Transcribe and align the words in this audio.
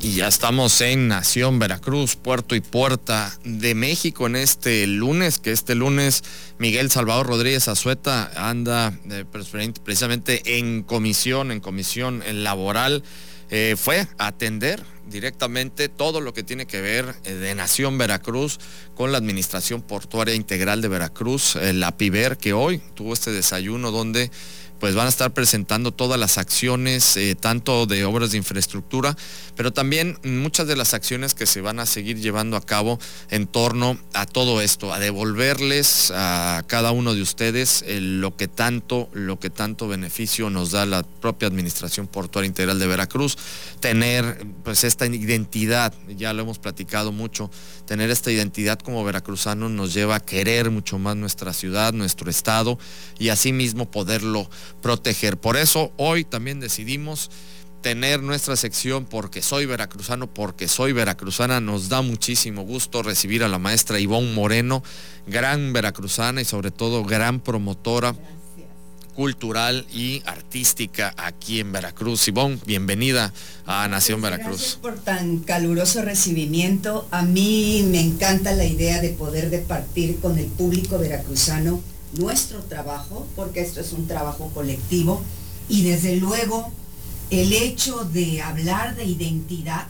Y 0.00 0.12
ya 0.12 0.28
estamos 0.28 0.80
en 0.80 1.08
Nación 1.08 1.58
Veracruz, 1.58 2.14
Puerto 2.14 2.54
y 2.54 2.60
Puerta 2.60 3.36
de 3.42 3.74
México 3.74 4.28
en 4.28 4.36
este 4.36 4.86
lunes, 4.86 5.38
que 5.38 5.50
este 5.50 5.74
lunes 5.74 6.22
Miguel 6.58 6.90
Salvador 6.90 7.26
Rodríguez 7.26 7.66
Azueta 7.66 8.30
anda 8.36 8.96
eh, 9.10 9.24
precisamente 9.32 10.58
en 10.58 10.84
comisión, 10.84 11.50
en 11.50 11.58
comisión 11.58 12.22
laboral. 12.44 13.02
Eh, 13.50 13.74
fue 13.76 14.06
a 14.18 14.28
atender 14.28 14.84
directamente 15.08 15.88
todo 15.88 16.20
lo 16.20 16.34
que 16.34 16.42
tiene 16.42 16.66
que 16.66 16.80
ver 16.80 17.14
eh, 17.24 17.34
de 17.34 17.54
Nación 17.54 17.98
Veracruz 17.98 18.58
con 18.94 19.12
la 19.12 19.18
Administración 19.18 19.82
Portuaria 19.82 20.34
Integral 20.34 20.82
de 20.82 20.88
Veracruz, 20.88 21.56
la 21.56 21.96
PIBER, 21.96 22.36
que 22.36 22.52
hoy 22.52 22.82
tuvo 22.94 23.12
este 23.12 23.30
desayuno 23.30 23.90
donde 23.90 24.30
pues 24.78 24.94
van 24.94 25.06
a 25.06 25.10
estar 25.10 25.32
presentando 25.32 25.92
todas 25.92 26.18
las 26.18 26.38
acciones, 26.38 27.16
eh, 27.16 27.34
tanto 27.34 27.86
de 27.86 28.04
obras 28.04 28.30
de 28.30 28.38
infraestructura, 28.38 29.16
pero 29.56 29.72
también 29.72 30.18
muchas 30.22 30.66
de 30.66 30.76
las 30.76 30.94
acciones 30.94 31.34
que 31.34 31.46
se 31.46 31.60
van 31.60 31.80
a 31.80 31.86
seguir 31.86 32.18
llevando 32.18 32.56
a 32.56 32.64
cabo 32.64 32.98
en 33.30 33.46
torno 33.46 33.98
a 34.14 34.26
todo 34.26 34.60
esto, 34.60 34.92
a 34.92 34.98
devolverles 34.98 36.12
a 36.14 36.62
cada 36.66 36.92
uno 36.92 37.14
de 37.14 37.22
ustedes 37.22 37.82
eh, 37.86 38.00
lo 38.00 38.36
que 38.36 38.48
tanto, 38.48 39.08
lo 39.12 39.38
que 39.40 39.50
tanto 39.50 39.88
beneficio 39.88 40.50
nos 40.50 40.70
da 40.70 40.86
la 40.86 41.02
propia 41.02 41.48
Administración 41.48 42.06
Portuaria 42.06 42.46
Integral 42.46 42.78
de 42.78 42.86
Veracruz, 42.86 43.36
tener 43.80 44.46
pues 44.62 44.84
esta 44.98 45.06
identidad, 45.06 45.94
ya 46.08 46.32
lo 46.32 46.42
hemos 46.42 46.58
platicado 46.58 47.12
mucho, 47.12 47.50
tener 47.86 48.10
esta 48.10 48.32
identidad 48.32 48.80
como 48.80 49.04
veracruzanos 49.04 49.70
nos 49.70 49.94
lleva 49.94 50.16
a 50.16 50.20
querer 50.20 50.72
mucho 50.72 50.98
más 50.98 51.14
nuestra 51.14 51.52
ciudad, 51.52 51.92
nuestro 51.92 52.28
estado 52.30 52.80
y 53.16 53.28
asimismo 53.28 53.90
poderlo 53.92 54.50
proteger. 54.82 55.38
Por 55.38 55.56
eso 55.56 55.92
hoy 55.98 56.24
también 56.24 56.58
decidimos 56.58 57.30
tener 57.80 58.24
nuestra 58.24 58.56
sección 58.56 59.04
porque 59.04 59.40
soy 59.40 59.66
veracruzano, 59.66 60.26
porque 60.34 60.66
soy 60.66 60.92
veracruzana. 60.92 61.60
Nos 61.60 61.88
da 61.88 62.02
muchísimo 62.02 62.62
gusto 62.62 63.04
recibir 63.04 63.44
a 63.44 63.48
la 63.48 63.60
maestra 63.60 64.00
Ivonne 64.00 64.32
Moreno, 64.32 64.82
gran 65.28 65.72
veracruzana 65.72 66.40
y 66.40 66.44
sobre 66.44 66.72
todo 66.72 67.04
gran 67.04 67.38
promotora 67.38 68.16
cultural 69.18 69.84
y 69.92 70.22
artística 70.26 71.12
aquí 71.16 71.58
en 71.58 71.72
Veracruz. 71.72 72.28
Ivonne, 72.28 72.60
bienvenida 72.64 73.34
a 73.66 73.88
Nación 73.88 74.22
Veracruz. 74.22 74.60
Gracias 74.60 74.76
por 74.76 74.96
tan 75.00 75.38
caluroso 75.40 76.02
recibimiento. 76.02 77.08
A 77.10 77.22
mí 77.22 77.84
me 77.90 78.00
encanta 78.00 78.52
la 78.52 78.64
idea 78.64 79.00
de 79.00 79.08
poder 79.08 79.50
departir 79.50 80.20
con 80.20 80.38
el 80.38 80.46
público 80.46 81.00
veracruzano 81.00 81.80
nuestro 82.12 82.60
trabajo, 82.60 83.26
porque 83.34 83.60
esto 83.60 83.80
es 83.80 83.92
un 83.92 84.06
trabajo 84.06 84.52
colectivo, 84.54 85.20
y 85.68 85.82
desde 85.82 86.14
luego 86.14 86.70
el 87.30 87.52
hecho 87.52 88.04
de 88.04 88.40
hablar 88.40 88.94
de 88.94 89.04
identidad, 89.04 89.88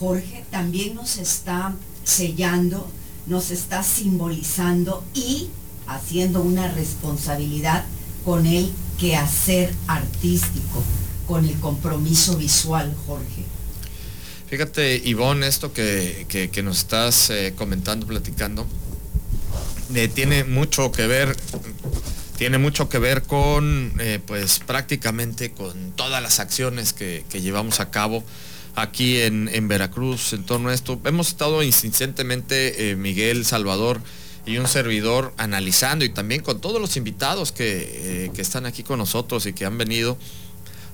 Jorge, 0.00 0.44
también 0.50 0.96
nos 0.96 1.18
está 1.18 1.76
sellando, 2.02 2.90
nos 3.28 3.52
está 3.52 3.84
simbolizando 3.84 5.04
y 5.14 5.48
haciendo 5.86 6.42
una 6.42 6.66
responsabilidad 6.72 7.84
con 8.24 8.46
el 8.46 8.72
quehacer 8.98 9.72
artístico, 9.86 10.82
con 11.26 11.44
el 11.44 11.58
compromiso 11.60 12.36
visual, 12.36 12.94
Jorge. 13.06 13.44
Fíjate, 14.48 15.02
Ivonne, 15.04 15.46
esto 15.46 15.74
que, 15.74 16.50
nos 16.64 16.78
estás 16.78 17.28
eh, 17.28 17.52
comentando, 17.54 18.06
platicando, 18.06 18.66
eh, 19.94 20.08
tiene 20.08 20.44
mucho 20.44 20.90
que 20.90 21.06
ver 21.06 21.36
tiene 22.38 22.56
mucho 22.56 22.88
que 22.88 22.98
ver 22.98 23.24
con 23.24 23.94
eh, 23.98 24.20
pues 24.24 24.60
prácticamente 24.60 25.50
con 25.50 25.90
todas 25.92 26.22
las 26.22 26.38
acciones 26.38 26.92
que, 26.92 27.24
llevamos 27.32 27.80
a 27.80 27.90
cabo 27.90 28.22
aquí 28.76 29.20
en, 29.20 29.68
Veracruz 29.68 30.32
en 30.32 30.44
torno 30.44 30.68
a 30.70 30.74
esto. 30.74 31.00
Hemos 31.04 31.28
estado 31.28 31.62
insistentemente, 31.62 32.94
Miguel 32.96 33.44
Salvador 33.44 34.00
y 34.46 34.58
un 34.58 34.66
servidor, 34.66 35.32
analizando 35.36 36.04
y 36.04 36.08
también 36.08 36.42
con 36.42 36.60
todos 36.60 36.80
los 36.80 36.96
invitados 36.96 37.52
que, 37.52 38.30
que, 38.34 38.42
están 38.42 38.66
aquí 38.66 38.82
con 38.82 38.98
nosotros 38.98 39.46
y 39.46 39.52
que 39.52 39.64
han 39.64 39.76
venido 39.78 40.16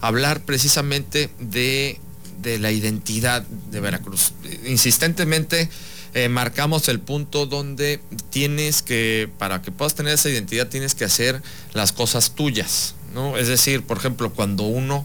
a 0.00 0.08
hablar 0.08 0.40
precisamente 0.40 1.30
de, 1.38 2.00
de 2.42 2.58
la 2.58 2.72
identidad 2.72 3.42
de 3.42 3.80
Veracruz. 3.80 4.32
Insistentemente 4.66 5.68
eh, 6.14 6.28
marcamos 6.28 6.88
el 6.88 7.00
punto 7.00 7.46
donde 7.46 8.00
tienes 8.30 8.82
que, 8.82 9.28
para 9.36 9.62
que 9.62 9.72
puedas 9.72 9.96
tener 9.96 10.14
esa 10.14 10.30
identidad, 10.30 10.68
tienes 10.68 10.94
que 10.94 11.04
hacer 11.04 11.42
las 11.72 11.90
cosas 11.90 12.36
tuyas, 12.36 12.94
¿no? 13.12 13.36
Es 13.36 13.48
decir, 13.48 13.82
por 13.82 13.98
ejemplo, 13.98 14.32
cuando 14.32 14.62
uno 14.62 15.04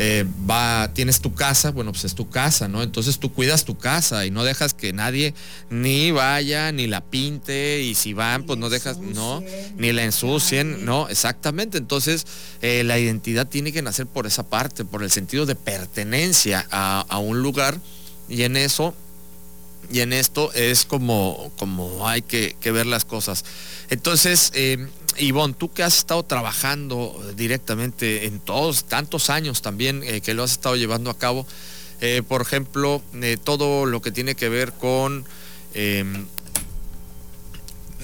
eh, 0.00 0.24
va, 0.48 0.92
tienes 0.94 1.20
tu 1.20 1.34
casa, 1.34 1.72
bueno, 1.72 1.90
pues 1.90 2.04
es 2.04 2.14
tu 2.14 2.30
casa, 2.30 2.68
¿no? 2.68 2.84
Entonces 2.84 3.18
tú 3.18 3.32
cuidas 3.32 3.64
tu 3.64 3.76
casa 3.76 4.24
y 4.24 4.30
no 4.30 4.44
dejas 4.44 4.72
que 4.72 4.92
nadie 4.92 5.34
ni 5.70 6.12
vaya, 6.12 6.70
ni 6.70 6.86
la 6.86 7.00
pinte, 7.00 7.82
y 7.82 7.96
si 7.96 8.12
van, 8.12 8.44
pues 8.44 8.60
no 8.60 8.70
dejas, 8.70 8.98
no, 8.98 9.42
ni 9.76 9.92
la 9.92 10.04
ensucien, 10.04 10.84
no, 10.84 11.08
exactamente. 11.08 11.78
Entonces, 11.78 12.28
eh, 12.62 12.84
la 12.84 12.96
identidad 13.00 13.48
tiene 13.48 13.72
que 13.72 13.82
nacer 13.82 14.06
por 14.06 14.28
esa 14.28 14.48
parte, 14.48 14.84
por 14.84 15.02
el 15.02 15.10
sentido 15.10 15.46
de 15.46 15.56
pertenencia 15.56 16.64
a, 16.70 17.04
a 17.08 17.18
un 17.18 17.42
lugar, 17.42 17.80
y 18.28 18.44
en 18.44 18.56
eso 18.56 18.94
y 19.90 20.00
en 20.00 20.12
esto 20.12 20.52
es 20.52 20.84
como, 20.84 21.50
como 21.58 22.06
hay 22.06 22.22
que, 22.22 22.56
ver 22.64 22.86
las 22.86 23.04
cosas. 23.04 23.44
Entonces, 23.90 24.52
eh, 24.54 24.86
Ivonne, 25.18 25.54
tú 25.54 25.72
que 25.72 25.82
has 25.82 25.96
estado 25.96 26.22
trabajando 26.22 27.20
directamente 27.36 28.26
en 28.26 28.40
todos, 28.40 28.84
tantos 28.84 29.30
años 29.30 29.62
también 29.62 30.02
eh, 30.04 30.20
que 30.20 30.34
lo 30.34 30.42
has 30.42 30.52
estado 30.52 30.76
llevando 30.76 31.10
a 31.10 31.18
cabo, 31.18 31.46
eh, 32.00 32.22
por 32.26 32.42
ejemplo, 32.42 33.02
todo 33.44 33.86
lo 33.86 34.00
que 34.02 34.12
tiene 34.12 34.34
que 34.34 34.48
ver 34.48 34.72
con 34.72 35.24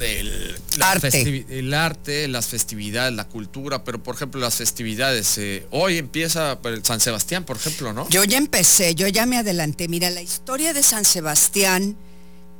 el, 0.00 0.56
arte. 0.80 1.46
el 1.48 1.74
arte, 1.74 2.28
las 2.28 2.46
festividades, 2.46 3.14
la 3.14 3.28
cultura, 3.28 3.84
pero 3.84 4.02
por 4.02 4.16
ejemplo 4.16 4.40
las 4.40 4.54
festividades, 4.54 5.38
eh, 5.38 5.66
hoy 5.70 5.98
empieza 5.98 6.58
el 6.64 6.84
San 6.84 7.00
Sebastián, 7.00 7.44
por 7.44 7.56
ejemplo, 7.56 7.92
¿no? 7.92 8.08
Yo 8.10 8.24
ya 8.24 8.38
empecé, 8.38 8.94
yo 8.94 9.06
ya 9.08 9.26
me 9.26 9.38
adelanté. 9.38 9.88
Mira, 9.88 10.10
la 10.10 10.22
historia 10.22 10.72
de 10.72 10.82
San 10.82 11.04
Sebastián, 11.04 11.96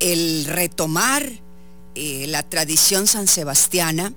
el 0.01 0.45
retomar 0.47 1.29
eh, 1.95 2.27
la 2.29 2.43
tradición 2.43 3.07
san 3.07 3.27
sebastiana, 3.27 4.13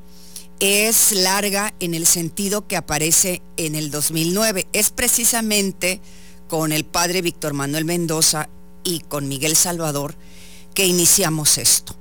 es 0.60 1.12
larga 1.12 1.74
en 1.80 1.94
el 1.94 2.08
sentido 2.08 2.68
que 2.68 2.78
aparece 2.78 3.42
en 3.58 3.76
el 3.76 3.92
2009. 3.92 4.68
Es 4.74 4.92
precisamente 4.92 6.02
con 6.48 6.72
el 6.72 6.86
padre 6.86 7.22
Víctor 7.22 7.54
Manuel 7.54 7.86
Mendoza 7.86 8.50
y 8.84 9.02
con 9.02 9.28
Miguel 9.28 9.56
Salvador 9.56 10.16
que 10.74 10.86
iniciamos 10.86 11.58
esto 11.58 11.97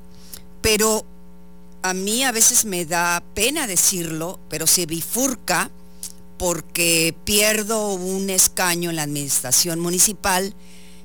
pero 0.66 1.06
a 1.82 1.94
mí 1.94 2.24
a 2.24 2.32
veces 2.32 2.64
me 2.64 2.84
da 2.84 3.22
pena 3.34 3.68
decirlo, 3.68 4.40
pero 4.48 4.66
se 4.66 4.84
bifurca 4.84 5.70
porque 6.40 7.14
pierdo 7.22 7.94
un 7.94 8.30
escaño 8.30 8.90
en 8.90 8.96
la 8.96 9.04
administración 9.04 9.78
municipal 9.78 10.56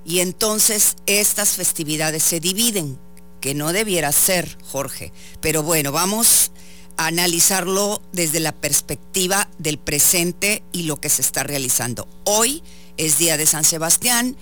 y 0.04 0.22
entonces 0.22 0.96
estas 1.06 1.58
festividades 1.58 2.24
se 2.24 2.40
dividen, 2.40 2.98
que 3.40 3.54
no 3.54 3.72
debiera 3.72 4.12
ser, 4.12 4.58
Jorge. 4.64 5.14
Pero 5.42 5.62
bueno, 5.62 5.92
vamos 5.92 6.52
a 6.98 7.06
analizarlo 7.06 8.02
desde 8.14 8.40
la 8.40 8.54
perspectiva 8.54 9.48
del 9.60 9.78
presente 9.78 10.64
y 10.72 10.84
lo 10.84 11.00
que 11.00 11.10
se 11.10 11.22
está 11.22 11.44
realizando. 11.44 12.08
Hoy 12.24 12.64
es 12.98 13.20
día 13.20 13.38
de 13.38 13.46
San 13.46 13.64
Sebastián, 13.64 14.36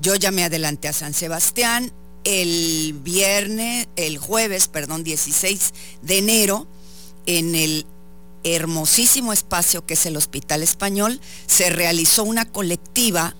yo 0.00 0.16
ya 0.16 0.32
me 0.32 0.42
adelanté 0.42 0.88
a 0.88 0.92
San 0.92 1.14
Sebastián, 1.14 1.92
el 2.24 2.98
viernes, 3.02 3.86
el 3.96 4.18
jueves, 4.18 4.68
perdón, 4.68 5.04
16 5.04 5.74
de 6.02 6.18
enero, 6.18 6.66
en 7.26 7.54
el 7.54 7.86
hermosísimo 8.42 9.32
espacio 9.32 9.86
que 9.86 9.94
es 9.94 10.06
el 10.06 10.16
Hospital 10.16 10.62
Español, 10.62 11.20
se 11.46 11.70
realizó 11.70 12.24
una 12.24 12.50
colectiva 12.50 13.36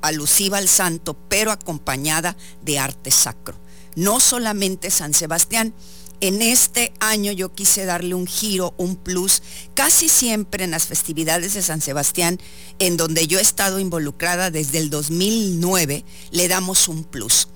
alusiva 0.00 0.58
al 0.58 0.68
santo, 0.68 1.16
pero 1.28 1.52
acompañada 1.52 2.36
de 2.62 2.78
arte 2.78 3.10
sacro. 3.10 3.54
No 3.94 4.20
solamente 4.20 4.90
San 4.90 5.14
Sebastián, 5.14 5.74
en 6.20 6.40
este 6.40 6.92
año 7.00 7.32
yo 7.32 7.52
quise 7.52 7.84
darle 7.84 8.14
un 8.14 8.26
giro, 8.26 8.74
un 8.76 8.96
plus, 8.96 9.42
casi 9.74 10.08
siempre 10.08 10.64
en 10.64 10.70
las 10.70 10.86
festividades 10.86 11.54
de 11.54 11.62
San 11.62 11.80
Sebastián, 11.80 12.38
en 12.78 12.96
donde 12.96 13.26
yo 13.26 13.38
he 13.38 13.42
estado 13.42 13.80
involucrada 13.80 14.50
desde 14.50 14.78
el 14.78 14.88
2009, 14.88 16.04
le 16.30 16.48
damos 16.48 16.88
un 16.88 17.04
plus 17.04 17.48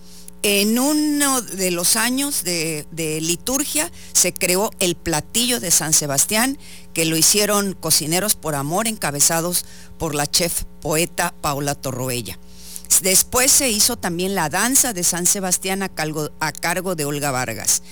En 0.48 0.78
uno 0.78 1.42
de 1.42 1.72
los 1.72 1.96
años 1.96 2.44
de, 2.44 2.86
liturgia 3.20 3.90
se 4.12 4.32
creó 4.32 4.70
el 4.78 4.94
platillo 4.94 5.58
de 5.58 5.72
San 5.72 5.92
Sebastián, 5.92 6.56
que 6.94 7.04
lo 7.04 7.16
hicieron 7.16 7.72
cocineros 7.72 8.36
por 8.36 8.54
amor, 8.54 8.86
encabezados 8.86 9.64
por 9.98 10.14
la 10.14 10.28
chef 10.28 10.62
poeta 10.80 11.34
Paula 11.40 11.74
Torroella. 11.74 12.38
Después 13.02 13.50
se 13.50 13.70
hizo 13.70 13.96
también 13.96 14.36
la 14.36 14.48
danza 14.48 14.92
de 14.92 15.02
San 15.02 15.26
Sebastián 15.26 15.82
a 15.82 15.88
cargo, 15.88 16.30
a 16.38 16.52
cargo 16.52 16.94
de 16.94 17.06
Olga 17.06 17.32
Vargas, 17.32 17.82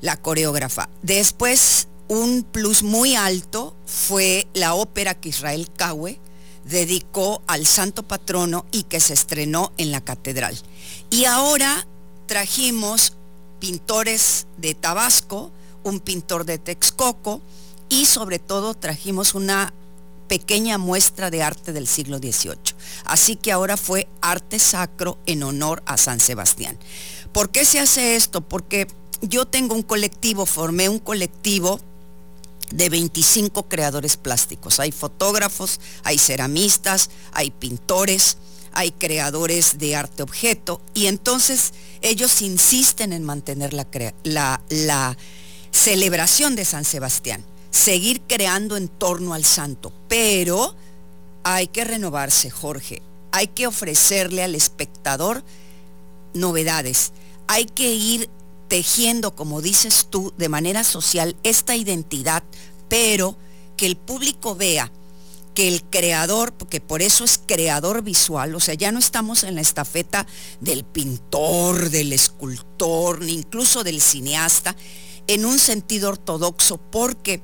la 0.00 0.16
coreógrafa. 0.16 0.88
Después 1.02 1.88
un 2.06 2.44
plus 2.44 2.84
muy 2.84 3.16
alto 3.16 3.76
fue 3.84 4.46
la 4.54 4.74
ópera 4.74 5.16
que 5.16 5.30
Israel 5.30 5.68
Caue 5.76 6.20
dedicó 6.70 7.42
al 7.46 7.66
santo 7.66 8.04
patrono 8.04 8.64
y 8.72 8.84
que 8.84 9.00
se 9.00 9.12
estrenó 9.12 9.72
en 9.76 9.90
la 9.90 10.00
catedral. 10.00 10.58
Y 11.10 11.26
ahora 11.26 11.86
trajimos 12.26 13.14
pintores 13.58 14.46
de 14.56 14.74
Tabasco, 14.74 15.50
un 15.82 16.00
pintor 16.00 16.44
de 16.44 16.58
Texcoco 16.58 17.42
y 17.88 18.06
sobre 18.06 18.38
todo 18.38 18.74
trajimos 18.74 19.34
una 19.34 19.74
pequeña 20.28 20.78
muestra 20.78 21.28
de 21.28 21.42
arte 21.42 21.72
del 21.72 21.88
siglo 21.88 22.18
XVIII. 22.18 22.74
Así 23.04 23.34
que 23.34 23.50
ahora 23.50 23.76
fue 23.76 24.06
arte 24.20 24.60
sacro 24.60 25.18
en 25.26 25.42
honor 25.42 25.82
a 25.86 25.96
San 25.96 26.20
Sebastián. 26.20 26.78
¿Por 27.32 27.50
qué 27.50 27.64
se 27.64 27.80
hace 27.80 28.14
esto? 28.14 28.40
Porque 28.40 28.86
yo 29.22 29.46
tengo 29.46 29.74
un 29.74 29.82
colectivo, 29.82 30.46
formé 30.46 30.88
un 30.88 31.00
colectivo 31.00 31.80
de 32.70 32.88
25 32.88 33.68
creadores 33.68 34.16
plásticos. 34.16 34.80
Hay 34.80 34.92
fotógrafos, 34.92 35.80
hay 36.04 36.18
ceramistas, 36.18 37.10
hay 37.32 37.50
pintores, 37.50 38.36
hay 38.72 38.92
creadores 38.92 39.78
de 39.78 39.96
arte 39.96 40.22
objeto 40.22 40.80
y 40.94 41.06
entonces 41.06 41.72
ellos 42.02 42.40
insisten 42.42 43.12
en 43.12 43.24
mantener 43.24 43.72
la, 43.72 43.86
la, 44.22 44.62
la 44.68 45.16
celebración 45.70 46.54
de 46.54 46.64
San 46.64 46.84
Sebastián 46.84 47.44
seguir 47.70 48.20
creando 48.22 48.76
en 48.76 48.88
torno 48.88 49.34
al 49.34 49.44
santo, 49.44 49.92
pero 50.08 50.74
hay 51.44 51.68
que 51.68 51.84
renovarse, 51.84 52.50
Jorge. 52.50 53.02
Hay 53.32 53.48
que 53.48 53.66
ofrecerle 53.66 54.42
al 54.42 54.54
espectador 54.54 55.42
novedades. 56.34 57.12
Hay 57.46 57.66
que 57.66 57.92
ir 57.94 58.28
tejiendo, 58.70 59.34
como 59.34 59.60
dices 59.60 60.06
tú, 60.08 60.32
de 60.38 60.48
manera 60.48 60.84
social 60.84 61.36
esta 61.42 61.74
identidad, 61.74 62.44
pero 62.88 63.36
que 63.76 63.84
el 63.84 63.96
público 63.96 64.54
vea 64.54 64.92
que 65.56 65.66
el 65.66 65.82
creador, 65.82 66.52
porque 66.52 66.80
por 66.80 67.02
eso 67.02 67.24
es 67.24 67.40
creador 67.44 68.02
visual, 68.02 68.54
o 68.54 68.60
sea, 68.60 68.74
ya 68.74 68.92
no 68.92 69.00
estamos 69.00 69.42
en 69.42 69.56
la 69.56 69.60
estafeta 69.60 70.24
del 70.60 70.84
pintor, 70.84 71.90
del 71.90 72.12
escultor, 72.12 73.22
ni 73.22 73.32
incluso 73.32 73.82
del 73.82 74.00
cineasta, 74.00 74.76
en 75.26 75.44
un 75.46 75.58
sentido 75.58 76.10
ortodoxo, 76.10 76.78
porque 76.78 77.42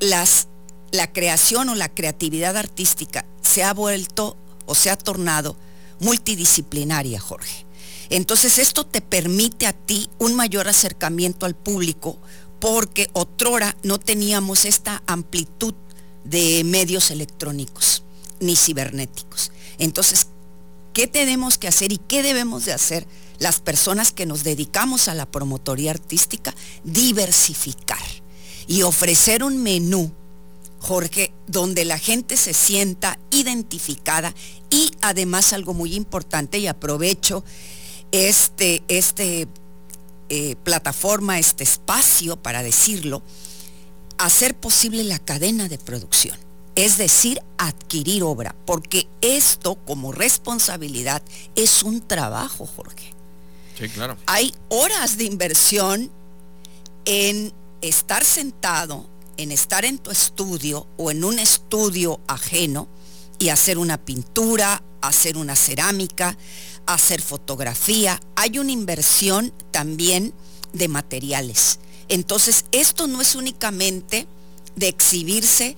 las, 0.00 0.48
la 0.90 1.12
creación 1.12 1.68
o 1.68 1.76
la 1.76 1.88
creatividad 1.88 2.56
artística 2.56 3.24
se 3.42 3.62
ha 3.62 3.72
vuelto 3.72 4.36
o 4.66 4.74
se 4.74 4.90
ha 4.90 4.96
tornado 4.96 5.56
multidisciplinaria, 6.00 7.20
Jorge. 7.20 7.63
Entonces 8.10 8.58
esto 8.58 8.84
te 8.84 9.00
permite 9.00 9.66
a 9.66 9.72
ti 9.72 10.08
un 10.18 10.34
mayor 10.34 10.68
acercamiento 10.68 11.46
al 11.46 11.54
público 11.54 12.18
porque 12.60 13.10
otrora 13.12 13.76
no 13.82 13.98
teníamos 13.98 14.64
esta 14.64 15.02
amplitud 15.06 15.74
de 16.24 16.62
medios 16.64 17.10
electrónicos 17.10 18.02
ni 18.40 18.56
cibernéticos. 18.56 19.52
Entonces, 19.78 20.28
¿qué 20.92 21.06
tenemos 21.06 21.58
que 21.58 21.68
hacer 21.68 21.92
y 21.92 21.98
qué 21.98 22.22
debemos 22.22 22.64
de 22.64 22.72
hacer 22.72 23.06
las 23.38 23.60
personas 23.60 24.12
que 24.12 24.26
nos 24.26 24.44
dedicamos 24.44 25.08
a 25.08 25.14
la 25.14 25.26
promotoría 25.26 25.90
artística? 25.90 26.54
Diversificar 26.84 27.98
y 28.66 28.82
ofrecer 28.82 29.44
un 29.44 29.62
menú, 29.62 30.12
Jorge, 30.78 31.32
donde 31.46 31.84
la 31.84 31.98
gente 31.98 32.36
se 32.36 32.54
sienta 32.54 33.18
identificada 33.30 34.34
y 34.70 34.90
además 35.00 35.52
algo 35.52 35.74
muy 35.74 35.94
importante 35.94 36.58
y 36.58 36.66
aprovecho 36.66 37.44
este, 38.14 38.84
este 38.86 39.48
eh, 40.28 40.54
plataforma, 40.62 41.40
este 41.40 41.64
espacio 41.64 42.36
para 42.36 42.62
decirlo, 42.62 43.24
hacer 44.18 44.54
posible 44.54 45.02
la 45.02 45.18
cadena 45.18 45.68
de 45.68 45.78
producción. 45.78 46.38
Es 46.76 46.96
decir, 46.96 47.42
adquirir 47.58 48.22
obra, 48.22 48.54
porque 48.66 49.08
esto 49.20 49.74
como 49.84 50.12
responsabilidad 50.12 51.22
es 51.56 51.82
un 51.82 52.00
trabajo, 52.06 52.66
Jorge. 52.66 53.12
Sí, 53.76 53.88
claro. 53.88 54.16
Hay 54.26 54.54
horas 54.68 55.18
de 55.18 55.24
inversión 55.24 56.08
en 57.06 57.52
estar 57.80 58.24
sentado, 58.24 59.08
en 59.36 59.50
estar 59.50 59.84
en 59.84 59.98
tu 59.98 60.12
estudio 60.12 60.86
o 60.96 61.10
en 61.10 61.24
un 61.24 61.40
estudio 61.40 62.20
ajeno 62.28 62.86
y 63.40 63.48
hacer 63.48 63.76
una 63.76 63.98
pintura, 63.98 64.84
hacer 65.00 65.36
una 65.36 65.56
cerámica, 65.56 66.36
hacer 66.86 67.20
fotografía, 67.20 68.20
hay 68.36 68.58
una 68.58 68.72
inversión 68.72 69.52
también 69.70 70.34
de 70.72 70.88
materiales. 70.88 71.78
Entonces, 72.08 72.66
esto 72.72 73.06
no 73.06 73.20
es 73.20 73.34
únicamente 73.34 74.26
de 74.76 74.88
exhibirse 74.88 75.76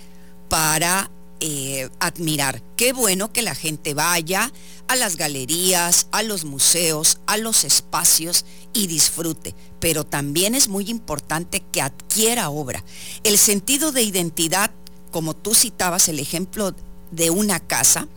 para 0.49 1.11
eh, 1.41 1.91
admirar. 2.00 2.62
Qué 2.76 2.93
bueno 2.93 3.32
que 3.32 3.43
la 3.43 3.55
gente 3.55 3.94
vaya 3.94 4.50
a 4.88 4.97
las 4.97 5.17
galerías, 5.17 6.06
a 6.11 6.23
los 6.23 6.44
museos, 6.44 7.19
a 7.26 7.37
los 7.37 7.64
espacios 7.64 8.44
y 8.73 8.87
disfrute. 8.87 9.55
Pero 9.79 10.05
también 10.05 10.55
es 10.55 10.69
muy 10.69 10.88
importante 10.88 11.62
que 11.73 11.82
adquiera 11.82 12.49
obra. 12.49 12.82
El 13.23 13.37
sentido 13.37 13.93
de 13.93 14.03
identidad, 14.03 14.70
como 15.11 15.35
tú 15.35 15.55
citabas 15.55 16.08
el 16.08 16.20
ejemplo 16.20 16.75
de 17.11 17.31
una 17.31 17.61
casa, 17.61 18.08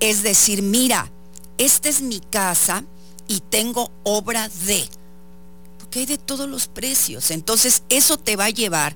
es 0.00 0.22
decir, 0.22 0.62
mira, 0.62 1.12
esta 1.58 1.88
es 1.88 2.00
mi 2.00 2.20
casa 2.20 2.84
y 3.26 3.40
tengo 3.40 3.90
obra 4.04 4.48
de, 4.66 4.88
porque 5.78 6.00
hay 6.00 6.06
de 6.06 6.18
todos 6.18 6.48
los 6.48 6.68
precios. 6.68 7.30
Entonces 7.30 7.82
eso 7.88 8.18
te 8.18 8.36
va 8.36 8.46
a 8.46 8.50
llevar 8.50 8.94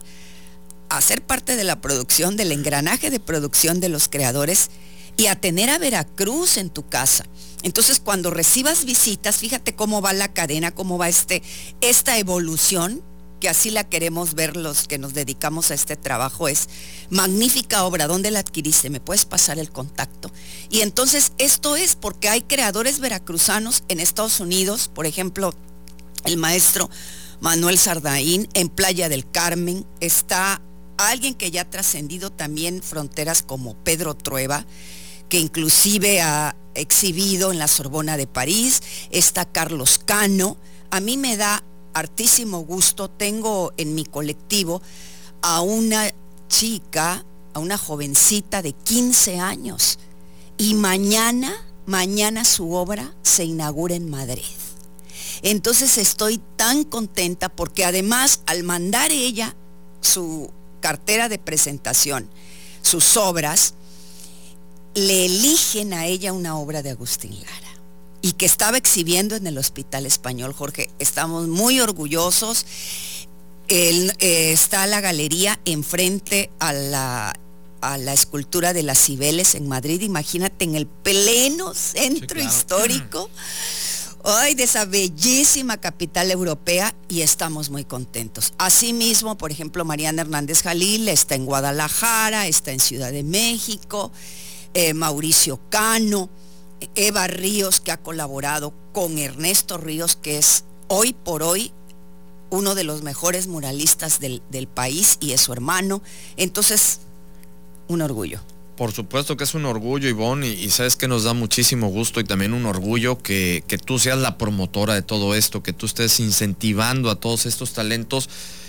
a 0.88 1.00
ser 1.00 1.22
parte 1.24 1.56
de 1.56 1.64
la 1.64 1.80
producción, 1.80 2.36
del 2.36 2.52
engranaje 2.52 3.10
de 3.10 3.20
producción 3.20 3.80
de 3.80 3.88
los 3.88 4.08
creadores 4.08 4.70
y 5.16 5.26
a 5.26 5.40
tener 5.40 5.70
a 5.70 5.78
Veracruz 5.78 6.56
en 6.56 6.70
tu 6.70 6.88
casa. 6.88 7.24
Entonces, 7.62 8.00
cuando 8.00 8.30
recibas 8.30 8.84
visitas, 8.84 9.36
fíjate 9.36 9.74
cómo 9.74 10.00
va 10.00 10.12
la 10.12 10.32
cadena, 10.32 10.74
cómo 10.74 10.98
va 10.98 11.08
este, 11.08 11.42
esta 11.80 12.18
evolución, 12.18 13.02
que 13.42 13.48
así 13.48 13.72
la 13.72 13.82
queremos 13.82 14.34
ver 14.34 14.56
los 14.56 14.86
que 14.86 14.98
nos 14.98 15.14
dedicamos 15.14 15.72
a 15.72 15.74
este 15.74 15.96
trabajo, 15.96 16.46
es 16.46 16.68
magnífica 17.10 17.82
obra, 17.82 18.06
¿dónde 18.06 18.30
la 18.30 18.38
adquiriste? 18.38 18.88
¿Me 18.88 19.00
puedes 19.00 19.24
pasar 19.24 19.58
el 19.58 19.72
contacto? 19.72 20.30
Y 20.70 20.82
entonces 20.82 21.32
esto 21.38 21.74
es 21.74 21.96
porque 21.96 22.28
hay 22.28 22.42
creadores 22.42 23.00
veracruzanos 23.00 23.82
en 23.88 23.98
Estados 23.98 24.38
Unidos, 24.38 24.88
por 24.94 25.06
ejemplo, 25.06 25.56
el 26.24 26.36
maestro 26.36 26.88
Manuel 27.40 27.80
Sardaín 27.80 28.48
en 28.54 28.68
Playa 28.68 29.08
del 29.08 29.28
Carmen, 29.28 29.84
está 29.98 30.62
alguien 30.96 31.34
que 31.34 31.50
ya 31.50 31.62
ha 31.62 31.68
trascendido 31.70 32.30
también 32.30 32.80
fronteras 32.80 33.42
como 33.42 33.74
Pedro 33.74 34.14
Trueba, 34.14 34.64
que 35.28 35.40
inclusive 35.40 36.20
ha 36.20 36.54
exhibido 36.76 37.50
en 37.50 37.58
la 37.58 37.66
Sorbona 37.66 38.16
de 38.16 38.28
París, 38.28 38.84
está 39.10 39.46
Carlos 39.46 39.98
Cano. 39.98 40.56
A 40.92 41.00
mí 41.00 41.16
me 41.16 41.36
da 41.36 41.64
hartísimo 41.94 42.60
gusto, 42.60 43.08
tengo 43.08 43.72
en 43.76 43.94
mi 43.94 44.04
colectivo 44.04 44.82
a 45.42 45.60
una 45.60 46.10
chica, 46.48 47.24
a 47.54 47.58
una 47.58 47.78
jovencita 47.78 48.62
de 48.62 48.72
15 48.72 49.38
años, 49.38 49.98
y 50.58 50.74
mañana, 50.74 51.52
mañana 51.86 52.44
su 52.44 52.72
obra 52.72 53.14
se 53.22 53.44
inaugura 53.44 53.94
en 53.94 54.10
Madrid. 54.10 54.44
Entonces 55.42 55.98
estoy 55.98 56.40
tan 56.56 56.84
contenta 56.84 57.48
porque 57.48 57.84
además 57.84 58.42
al 58.46 58.62
mandar 58.62 59.10
ella 59.10 59.56
su 60.00 60.50
cartera 60.80 61.28
de 61.28 61.38
presentación, 61.38 62.28
sus 62.82 63.16
obras, 63.16 63.74
le 64.94 65.26
eligen 65.26 65.94
a 65.94 66.06
ella 66.06 66.32
una 66.32 66.56
obra 66.58 66.82
de 66.82 66.90
Agustín 66.90 67.34
Lara 67.40 67.71
y 68.22 68.32
que 68.32 68.46
estaba 68.46 68.78
exhibiendo 68.78 69.34
en 69.34 69.46
el 69.46 69.58
Hospital 69.58 70.06
Español, 70.06 70.52
Jorge. 70.52 70.88
Estamos 70.98 71.48
muy 71.48 71.80
orgullosos. 71.80 72.64
Eh, 73.68 74.12
está 74.52 74.86
la 74.86 75.00
galería 75.00 75.58
enfrente 75.64 76.50
a 76.60 76.72
la, 76.72 77.34
a 77.80 77.98
la 77.98 78.12
escultura 78.12 78.72
de 78.72 78.84
las 78.84 79.04
Cibeles 79.04 79.54
en 79.56 79.68
Madrid. 79.68 80.00
Imagínate 80.02 80.64
en 80.64 80.76
el 80.76 80.86
pleno 80.86 81.74
centro 81.74 82.40
histórico 82.40 83.28
ay, 84.24 84.54
de 84.54 84.64
esa 84.64 84.84
bellísima 84.84 85.78
capital 85.78 86.30
europea 86.30 86.94
y 87.08 87.22
estamos 87.22 87.70
muy 87.70 87.84
contentos. 87.84 88.54
Asimismo, 88.58 89.36
por 89.36 89.50
ejemplo, 89.50 89.84
Mariana 89.84 90.22
Hernández 90.22 90.62
Jalil 90.62 91.08
está 91.08 91.34
en 91.34 91.46
Guadalajara, 91.46 92.46
está 92.46 92.72
en 92.72 92.80
Ciudad 92.80 93.10
de 93.10 93.24
México, 93.24 94.12
eh, 94.74 94.94
Mauricio 94.94 95.60
Cano, 95.68 96.30
Eva 96.94 97.26
Ríos, 97.26 97.80
que 97.80 97.92
ha 97.92 97.96
colaborado 97.96 98.72
con 98.92 99.18
Ernesto 99.18 99.78
Ríos, 99.78 100.16
que 100.16 100.38
es 100.38 100.64
hoy 100.88 101.12
por 101.12 101.42
hoy 101.42 101.72
uno 102.50 102.74
de 102.74 102.84
los 102.84 103.02
mejores 103.02 103.46
muralistas 103.46 104.20
del, 104.20 104.42
país 104.68 105.16
y 105.20 105.32
es 105.32 105.40
su 105.40 105.52
hermano. 105.52 106.02
Entonces, 106.36 107.00
un 107.88 108.02
orgullo. 108.02 108.40
Por 108.76 108.92
supuesto 108.92 109.36
que 109.36 109.44
es 109.44 109.54
un 109.54 109.64
orgullo, 109.64 110.08
Ivonne, 110.08 110.46
y, 110.48 110.70
sabes 110.70 110.96
que 110.96 111.08
nos 111.08 111.24
da 111.24 111.32
muchísimo 111.32 111.88
gusto 111.88 112.20
y 112.20 112.24
también 112.24 112.52
un 112.52 112.66
orgullo 112.66 113.18
que, 113.22 113.64
que 113.66 113.78
tú 113.78 113.98
seas 113.98 114.18
la 114.18 114.36
promotora 114.36 114.94
de 114.94 115.02
todo 115.02 115.34
esto, 115.34 115.62
que 115.62 115.72
tú 115.72 115.86
estés 115.86 116.20
incentivando 116.20 117.10
a 117.10 117.16
todos 117.16 117.46
estos 117.46 117.72
talentos 117.72 118.28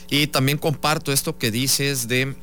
y 0.09 0.27
también 0.27 0.57
comparto 0.57 1.11
esto 1.11 1.37
que 1.37 1.51
dices 1.51 2.07
de, 2.07 2.35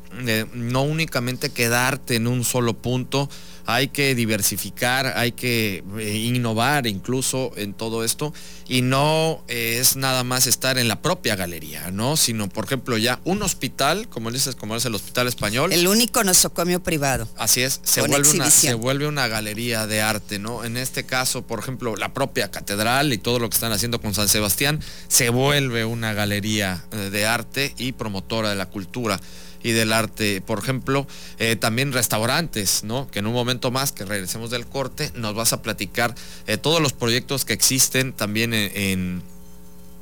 no 0.54 0.82
únicamente 0.82 1.50
quedarte 1.50 2.16
en 2.16 2.26
un 2.26 2.44
solo 2.44 2.74
punto, 2.74 3.28
hay 3.66 3.88
que 3.88 4.14
diversificar, 4.14 5.14
hay 5.16 5.32
que 5.32 5.84
eh, 5.98 6.16
innovar 6.16 6.86
incluso 6.86 7.52
en 7.56 7.74
todo 7.74 8.04
esto 8.04 8.32
y 8.68 8.82
no 8.82 9.42
eh, 9.48 9.78
es 9.80 9.96
nada 9.96 10.24
más 10.24 10.46
estar 10.46 10.78
en 10.78 10.88
la 10.88 11.02
propia 11.02 11.36
galería, 11.36 11.90
¿no? 11.90 12.16
Sino, 12.16 12.48
por 12.48 12.64
ejemplo, 12.64 12.98
ya 12.98 13.20
un 13.24 13.42
hospital, 13.42 14.08
como 14.08 14.30
dices, 14.30 14.56
como 14.56 14.76
es 14.76 14.84
el 14.84 14.94
Hospital 14.94 15.28
Español. 15.28 15.72
El 15.72 15.86
único 15.86 16.24
nosocomio 16.24 16.82
privado. 16.82 17.28
Así 17.36 17.62
es, 17.62 17.80
se 17.82 18.00
vuelve, 18.02 18.30
una, 18.30 18.50
se 18.50 18.74
vuelve 18.74 19.06
una 19.06 19.28
galería 19.28 19.86
de 19.86 20.02
arte, 20.02 20.38
¿no? 20.38 20.64
En 20.64 20.76
este 20.76 21.04
caso, 21.04 21.42
por 21.42 21.58
ejemplo, 21.58 21.96
la 21.96 22.12
propia 22.12 22.50
catedral 22.50 23.12
y 23.12 23.18
todo 23.18 23.38
lo 23.38 23.48
que 23.48 23.54
están 23.54 23.72
haciendo 23.72 24.00
con 24.00 24.14
San 24.14 24.28
Sebastián 24.28 24.80
se 25.08 25.30
vuelve 25.30 25.84
una 25.84 26.12
galería 26.12 26.84
eh, 26.92 27.10
de 27.10 27.26
arte 27.26 27.74
y 27.78 27.92
promotora 27.92 28.50
de 28.50 28.56
la 28.56 28.66
cultura 28.66 29.20
y 29.62 29.72
del 29.72 29.92
arte. 29.92 30.40
Por 30.40 30.58
ejemplo, 30.58 31.06
eh, 31.38 31.56
también 31.56 31.92
restaurantes, 31.92 32.84
¿no? 32.84 33.10
Que 33.10 33.20
en 33.20 33.26
un 33.26 33.34
momento 33.34 33.70
más 33.70 33.92
que 33.92 34.04
regresemos 34.04 34.50
del 34.50 34.66
corte 34.66 35.10
nos 35.14 35.34
vas 35.34 35.52
a 35.52 35.62
platicar 35.62 36.14
eh, 36.46 36.56
todos 36.56 36.80
los 36.80 36.92
proyectos 36.92 37.44
que 37.44 37.52
existen 37.52 38.12
también 38.12 38.54
en, 38.54 39.22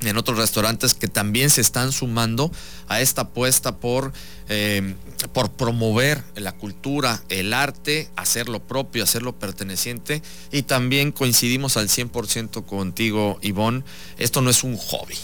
en, 0.01 0.17
otros 0.17 0.37
restaurantes 0.37 0.93
que 0.93 1.07
también 1.07 1.49
se 1.49 1.61
están 1.61 1.91
sumando 1.91 2.51
a 2.87 3.01
esta 3.01 3.23
apuesta 3.23 3.77
por, 3.77 4.13
eh, 4.47 4.95
por 5.33 5.51
promover 5.51 6.23
la 6.35 6.53
cultura, 6.53 7.21
el 7.29 7.53
arte, 7.53 8.09
hacerlo 8.15 8.59
propio, 8.59 9.03
hacerlo 9.03 9.37
perteneciente. 9.37 10.21
Y 10.51 10.63
también 10.63 11.11
coincidimos 11.11 11.77
al 11.77 11.89
100% 11.89 12.65
contigo, 12.65 13.39
Ivonne, 13.41 13.83
esto 14.17 14.41
no 14.41 14.49
es 14.49 14.63
un 14.63 14.77
hobby 14.77 15.15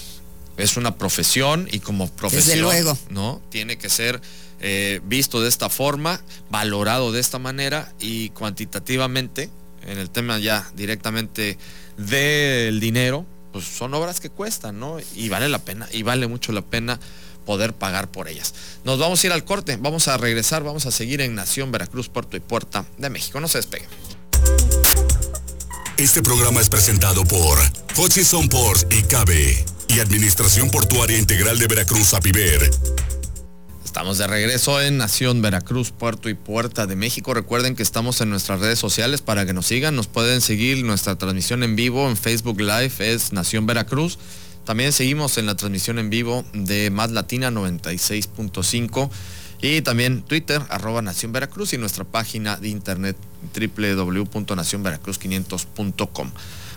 es 0.58 0.78
una 0.78 0.96
profesión 0.96 1.68
y 1.72 1.80
como 1.80 2.10
profesión, 2.10 2.62
luego. 2.62 2.98
¿no? 3.10 3.42
Tiene 3.50 3.78
que 3.78 3.90
ser 3.90 4.22
eh, 4.60 5.02
visto 5.04 5.42
de 5.42 5.50
esta 5.50 5.70
forma, 5.70 6.22
valorado 6.50 7.12
de 7.12 7.20
esta 7.20 7.40
manera 7.40 7.94
y 8.00 8.30
cuantitativamente, 8.30 9.50
en 9.86 9.98
el 9.98 10.10
tema 10.10 10.40
ya 10.40 10.70
directamente 10.76 11.58
del 11.98 12.80
dinero, 12.80 13.26
pues 13.52 13.66
son 13.66 13.94
obras 13.94 14.20
que 14.20 14.30
cuestan, 14.30 14.80
¿no? 14.80 14.98
Y 15.16 15.30
vale 15.30 15.50
la 15.50 15.60
pena, 15.60 15.88
y 15.92 16.04
vale 16.04 16.28
mucho 16.28 16.52
la 16.52 16.62
pena 16.62 17.00
poder 17.46 17.74
pagar 17.74 18.10
por 18.10 18.28
ellas. 18.28 18.54
Nos 18.84 18.98
vamos 18.98 19.24
a 19.24 19.28
ir 19.28 19.34
al 19.34 19.46
corte, 19.46 19.78
vamos 19.78 20.08
a 20.08 20.18
regresar, 20.18 20.64
vamos 20.64 20.86
a 20.86 20.92
seguir 20.92 21.22
en 21.22 21.36
Nación 21.36 21.72
Veracruz, 21.72 22.10
Puerto 22.10 22.36
y 22.36 22.40
Puerta 22.40 22.86
de 22.98 23.10
México. 23.10 23.40
No 23.40 23.48
se 23.48 23.60
despeguen. 23.60 23.88
Este 25.98 26.22
programa 26.22 26.60
es 26.60 26.70
presentado 26.70 27.24
por 27.24 27.58
Hutchison 27.96 28.50
Ports 28.50 28.88
y 28.90 29.04
Cabe 29.04 29.64
y 29.96 30.00
Administración 30.00 30.70
Portuaria 30.72 31.18
Integral 31.18 31.58
de 31.58 31.68
Veracruz, 31.68 32.14
APIVER. 32.14 32.70
Estamos 33.86 34.18
de 34.18 34.28
regreso 34.28 34.82
en 34.82 34.98
Nación 34.98 35.42
Veracruz, 35.42 35.92
Puerto 35.92 36.28
y 36.28 36.34
Puerta 36.34 36.86
de 36.86 36.98
México. 36.98 37.34
Recuerden 37.34 37.76
que 37.76 37.84
estamos 37.84 38.20
en 38.20 38.30
nuestras 38.30 38.60
redes 38.60 38.78
sociales 38.78 39.22
para 39.22 39.46
que 39.46 39.54
nos 39.54 39.68
sigan. 39.68 39.96
Nos 39.96 40.08
pueden 40.08 40.42
seguir 40.42 40.84
nuestra 40.84 41.18
transmisión 41.18 41.64
en 41.64 41.78
vivo 41.78 42.10
en 42.10 42.18
Facebook 42.18 42.60
Live, 42.60 42.92
es 43.00 43.32
Nación 43.32 43.68
Veracruz. 43.68 44.20
También 44.66 44.92
seguimos 44.92 45.38
en 45.38 45.46
la 45.46 45.56
transmisión 45.56 45.98
en 45.98 46.10
vivo 46.10 46.44
de 46.54 46.90
Más 46.90 47.12
Latina 47.12 47.50
96.5 47.50 49.10
y 49.62 49.82
también 49.82 50.24
Twitter, 50.24 50.62
arroba 50.70 51.02
Nación 51.02 51.32
Veracruz 51.32 51.72
y 51.72 51.78
nuestra 51.78 52.04
página 52.04 52.58
de 52.58 52.68
internet 52.68 53.16
www.nacionveracruz500.com. 53.54 56.32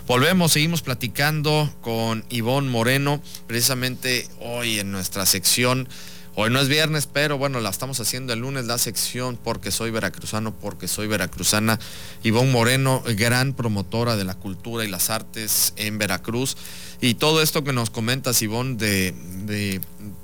Volvemos, 0.09 0.53
seguimos 0.53 0.81
platicando 0.81 1.71
con 1.81 2.25
Ivonne 2.31 2.67
Moreno, 2.67 3.21
precisamente 3.45 4.27
hoy 4.39 4.79
en 4.79 4.91
nuestra 4.91 5.27
sección. 5.27 5.87
Hoy 6.33 6.49
no 6.49 6.59
es 6.59 6.67
viernes, 6.67 7.05
pero 7.05 7.37
bueno, 7.37 7.59
la 7.59 7.69
estamos 7.69 7.99
haciendo 7.99 8.33
el 8.33 8.39
lunes, 8.39 8.65
la 8.65 8.79
sección 8.79 9.37
porque 9.37 9.69
soy 9.69 9.91
veracruzano, 9.91 10.51
porque 10.51 10.87
soy 10.87 11.05
veracruzana. 11.05 11.79
Ivonne 12.23 12.51
Moreno, 12.51 13.03
gran 13.17 13.53
promotora 13.53 14.15
de 14.15 14.23
la 14.23 14.33
cultura 14.33 14.83
y 14.83 14.87
las 14.87 15.11
artes 15.11 15.73
en 15.75 15.99
Veracruz. 15.99 16.57
Y 17.01 17.13
todo 17.13 17.43
esto 17.43 17.63
que 17.63 17.71
nos 17.71 17.91
comentas, 17.91 18.41
Ivonne, 18.41 18.77
de, 18.77 19.13
de 19.45 19.79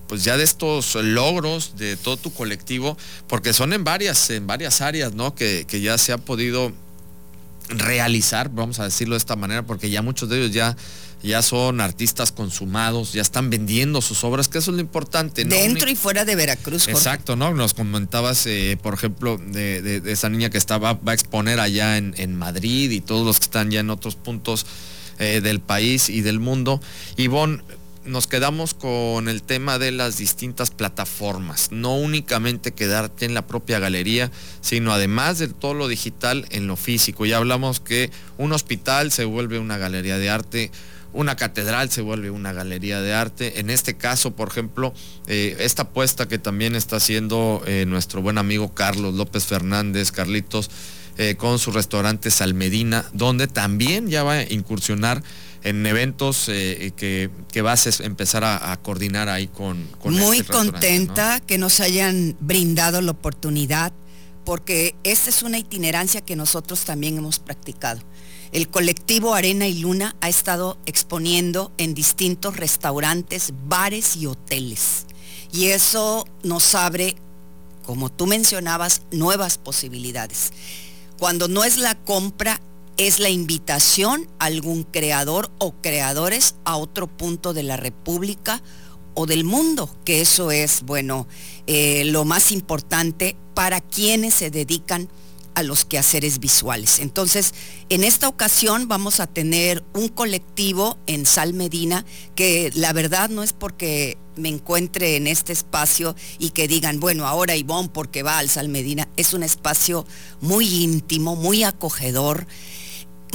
pues 0.08 0.24
ya 0.24 0.36
de 0.36 0.46
estos 0.46 0.96
logros 0.96 1.78
de 1.78 1.96
todo 1.96 2.18
tu 2.18 2.34
colectivo, 2.34 2.98
porque 3.28 3.54
son 3.54 3.72
en 3.72 3.84
varias, 3.84 4.32
en 4.32 4.48
varias 4.48 4.82
áreas, 4.82 5.14
¿no? 5.14 5.36
Que, 5.36 5.66
que 5.68 5.82
ya 5.82 6.00
se 6.00 6.12
ha 6.12 6.18
podido 6.18 6.74
realizar, 7.70 8.50
vamos 8.50 8.80
a 8.80 8.84
decirlo 8.84 9.16
de 9.16 9.20
esta 9.20 9.36
manera, 9.36 9.64
porque 9.64 9.90
ya 9.90 10.02
muchos 10.02 10.30
de 10.30 10.38
ellos 10.38 10.52
ya, 10.52 10.76
ya 11.24 11.42
son 11.42 11.82
artistas 11.82 12.32
consumados, 12.32 13.14
ya 13.14 13.22
están 13.22 13.50
vendiendo 13.50 14.02
sus 14.02 14.24
obras, 14.24 14.48
que 14.48 14.60
eso 14.60 14.72
es 14.72 14.76
lo 14.76 14.82
importante. 14.82 15.46
Dentro 15.46 15.90
y 15.90 15.96
fuera 15.96 16.26
de 16.26 16.36
Veracruz. 16.36 16.88
Exacto, 16.88 17.36
¿no? 17.36 17.54
Nos 17.54 17.74
comentabas, 17.74 18.46
eh, 18.46 18.78
por 18.82 18.94
ejemplo, 18.94 19.38
de, 19.38 20.02
esa 20.06 20.30
niña 20.30 20.50
que 20.50 20.58
estaba, 20.58 20.94
va 20.94 21.12
a 21.12 21.16
exponer 21.16 21.60
allá 21.60 21.98
en, 21.98 22.14
en, 22.18 22.36
Madrid 22.36 22.92
y 22.92 23.02
todos 23.02 23.26
los 23.26 23.40
que 23.40 23.46
están 23.46 23.72
ya 23.72 23.80
en 23.80 23.90
otros 23.90 24.16
puntos 24.16 24.66
eh, 25.18 25.42
del 25.42 25.62
país 25.62 26.10
y 26.10 26.22
del 26.22 26.40
mundo. 26.40 26.82
Ivonne, 27.16 27.62
nos 28.06 28.28
quedamos 28.28 28.74
con 28.74 29.28
el 29.28 29.42
tema 29.42 29.80
de 29.80 29.92
las 29.92 30.18
distintas 30.18 30.72
plataformas, 30.72 31.72
no 31.72 31.96
únicamente 31.96 32.74
quedarte 32.74 33.26
en 33.26 33.34
la 33.34 33.48
propia 33.48 33.80
galería, 33.80 34.32
sino 34.62 34.94
además 34.94 35.40
de 35.40 35.48
todo 35.48 35.74
lo 35.74 35.88
digital 35.88 36.46
en 36.52 36.68
lo 36.68 36.76
físico. 36.76 37.26
Ya 37.26 37.38
hablamos 37.38 37.80
que 37.80 38.12
un 38.38 38.54
hospital 38.54 39.12
se 39.12 39.26
vuelve 39.26 39.60
una 39.60 39.78
galería 39.78 40.18
de 40.18 40.30
arte, 40.30 40.72
una 41.14 41.36
catedral 41.36 41.90
se 41.90 42.02
vuelve 42.02 42.30
una 42.30 42.54
galería 42.54 43.02
de 43.02 43.14
arte. 43.14 43.60
En 43.60 43.70
este 43.70 43.96
caso, 43.96 44.36
por 44.36 44.50
ejemplo, 44.50 44.94
eh, 45.28 45.56
esta 45.60 45.84
apuesta 45.84 46.28
que 46.28 46.38
también 46.38 46.76
está 46.76 46.98
haciendo 46.98 47.64
eh, 47.66 47.86
nuestro 47.88 48.22
buen 48.22 48.38
amigo 48.38 48.74
Carlos 48.74 49.14
López 49.14 49.46
Fernández, 49.46 50.12
Carlitos, 50.12 50.70
eh, 51.18 51.36
con 51.36 51.60
su 51.60 51.72
restaurante 51.72 52.30
Salmedina, 52.30 53.06
donde 53.14 53.48
también 53.48 54.10
ya 54.10 54.24
va 54.24 54.34
a 54.34 54.44
incursionar 54.44 55.24
en 55.66 55.86
eventos 55.88 56.48
eh, 56.48 56.94
que, 56.96 57.32
que, 57.52 57.62
vas 57.64 57.88
a 57.88 58.04
empezar 58.04 58.44
a, 58.44 58.78
coordinar 58.84 59.30
ahí 59.30 59.48
con... 59.48 59.88
con 60.00 60.14
Muy 60.14 60.38
este 60.38 60.54
contenta 60.54 61.40
que 61.40 61.58
nos 61.58 61.80
hayan 61.80 62.38
brindado 62.40 63.02
la 63.02 63.12
oportunidad, 63.12 63.92
porque 64.46 64.96
esta 65.04 65.32
es 65.32 65.42
una 65.42 65.58
itinerancia 65.58 66.22
que 66.22 66.36
nosotros 66.36 66.86
también 66.86 67.18
hemos 67.18 67.40
practicado. 67.40 68.00
El 68.52 68.70
colectivo 68.70 69.34
Arena 69.34 69.68
y 69.68 69.80
Luna 69.80 70.16
ha 70.22 70.30
estado 70.30 70.78
exponiendo 70.86 71.72
en 71.80 71.96
distintos 71.96 72.58
restaurantes, 72.58 73.52
bares 73.68 74.16
y 74.16 74.28
hoteles. 74.28 75.08
Y 75.52 75.66
eso 75.68 76.28
nos 76.44 76.76
abre, 76.76 77.16
como 77.88 78.12
tú 78.12 78.28
mencionabas, 78.28 79.02
nuevas 79.10 79.58
posibilidades. 79.58 80.54
Cuando 81.18 81.48
no 81.48 81.64
es 81.64 81.78
la 81.78 81.96
compra, 81.96 82.62
es 82.98 83.20
la 83.20 83.30
invitación 83.30 84.28
a 84.40 84.46
algún 84.46 84.84
creador 84.84 85.52
o 85.60 85.74
creadores 85.82 86.56
a 86.64 86.78
otro 86.78 87.08
punto 87.08 87.54
de 87.54 87.64
la 87.64 87.78
República 87.78 88.62
o 89.14 89.26
del 89.26 89.44
mundo, 89.44 89.90
que 90.06 90.22
eso 90.22 90.52
es, 90.52 90.84
bueno, 90.84 91.28
eh, 91.68 92.04
lo 92.06 92.26
más 92.26 92.52
importante 92.52 93.36
para 93.54 93.82
quienes 93.82 94.34
se 94.34 94.50
dedican 94.50 95.10
a 95.56 95.64
los 95.64 95.86
quehaceres 95.86 96.40
visuales. 96.40 97.00
Entonces, 97.00 97.54
en 97.90 98.04
esta 98.04 98.28
ocasión 98.28 98.88
vamos 98.88 99.20
a 99.20 99.28
tener 99.28 99.84
un 99.94 100.10
colectivo 100.10 100.98
en 101.08 101.26
Sal 101.26 101.54
Medina, 101.54 102.06
que 102.36 102.72
la 102.76 102.94
verdad 102.94 103.30
no 103.30 103.42
es 103.42 103.54
porque 103.54 104.18
me 104.36 104.50
encuentre 104.50 105.16
en 105.16 105.28
este 105.28 105.54
espacio 105.54 106.16
y 106.40 106.50
que 106.52 106.68
digan, 106.68 107.00
bueno, 107.00 107.26
ahora 107.26 107.56
Ivonne 107.56 107.90
porque 107.90 108.22
va 108.22 108.38
al 108.38 108.50
Sal 108.50 108.70
Medina, 108.70 109.08
es 109.18 109.34
un 109.34 109.44
espacio 109.44 110.06
muy 110.42 110.84
íntimo, 110.84 111.36
muy 111.36 111.64
acogedor 111.64 112.46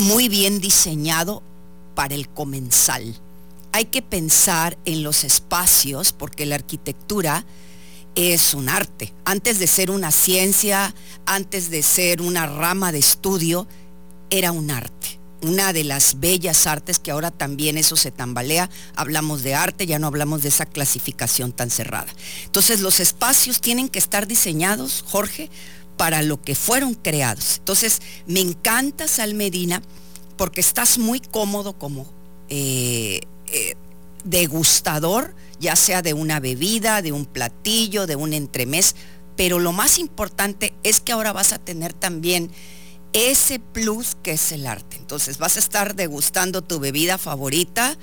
muy 0.01 0.29
bien 0.29 0.61
diseñado 0.61 1.43
para 1.95 2.15
el 2.15 2.29
comensal. 2.29 3.17
Hay 3.73 3.87
que 3.87 4.03
pensar 4.03 4.79
en 4.85 5.03
los 5.03 5.25
espacios 5.25 6.13
porque 6.13 6.47
la 6.47 6.57
arquitectura 6.57 7.45
es 8.15 8.55
un 8.55 8.69
arte. 8.69 9.13
Antes 9.25 9.59
de 9.59 9.67
ser 9.67 9.91
una 9.91 10.11
ciencia, 10.11 10.95
antes 11.27 11.71
de 11.71 11.83
ser 11.83 12.23
una 12.23 12.47
rama 12.47 12.93
de 12.93 12.99
estudio, 12.99 13.67
era 14.31 14.53
un 14.53 14.71
arte. 14.71 15.19
Una 15.43 15.73
de 15.73 15.85
las 15.85 16.21
bellas 16.21 16.67
artes 16.67 16.99
que 16.99 17.11
ahora 17.11 17.31
también 17.31 17.79
eso 17.79 17.97
se 17.97 18.11
tambalea. 18.11 18.69
Hablamos 18.95 19.43
de 19.43 19.55
arte, 19.55 19.87
ya 19.87 19.99
no 19.99 20.07
hablamos 20.07 20.43
de 20.43 20.51
esa 20.51 20.67
clasificación 20.67 21.53
tan 21.53 21.71
cerrada. 21.71 22.13
Entonces 22.45 22.81
los 22.81 23.01
espacios 23.01 23.61
tienen 23.61 23.89
que 23.89 23.99
estar 23.99 24.27
diseñados, 24.27 25.03
Jorge, 25.07 25.49
para 25.97 26.23
lo 26.23 26.41
que 26.41 26.55
fueron 26.55 26.95
creados. 26.95 27.59
Entonces, 27.59 28.01
me 28.27 28.41
encanta 28.41 29.07
Sal 29.07 29.35
Medina 29.35 29.83
porque 30.37 30.63
estás 30.63 30.99
muy 30.99 31.21
cómodo 31.21 31.75
como 31.75 32.07
eh, 32.49 33.21
eh, 33.49 33.75
degustador, 34.25 35.35
ya 35.61 35.77
sea 35.77 36.03
de 36.03 36.15
una 36.15 36.41
bebida, 36.41 37.03
de 37.03 37.13
un 37.13 37.27
platillo, 37.27 38.07
de 38.07 38.17
un 38.17 38.33
entremés, 38.33 38.97
pero 39.37 39.59
lo 39.59 39.73
más 39.73 39.99
importante 39.99 40.75
es 40.83 41.01
que 41.01 41.13
ahora 41.13 41.33
vas 41.33 41.53
a 41.53 41.59
tener 41.59 41.93
también 41.93 42.51
ese 43.13 43.59
plus 43.59 44.17
que 44.23 44.33
es 44.33 44.53
el 44.53 44.67
arte. 44.67 44.97
Entonces 44.97 45.39
vas 45.39 45.57
a 45.57 45.61
estar 45.61 45.95
degustando 45.95 46.63
tu 46.63 46.79
bebida 46.79 47.19
favorita 47.19 47.97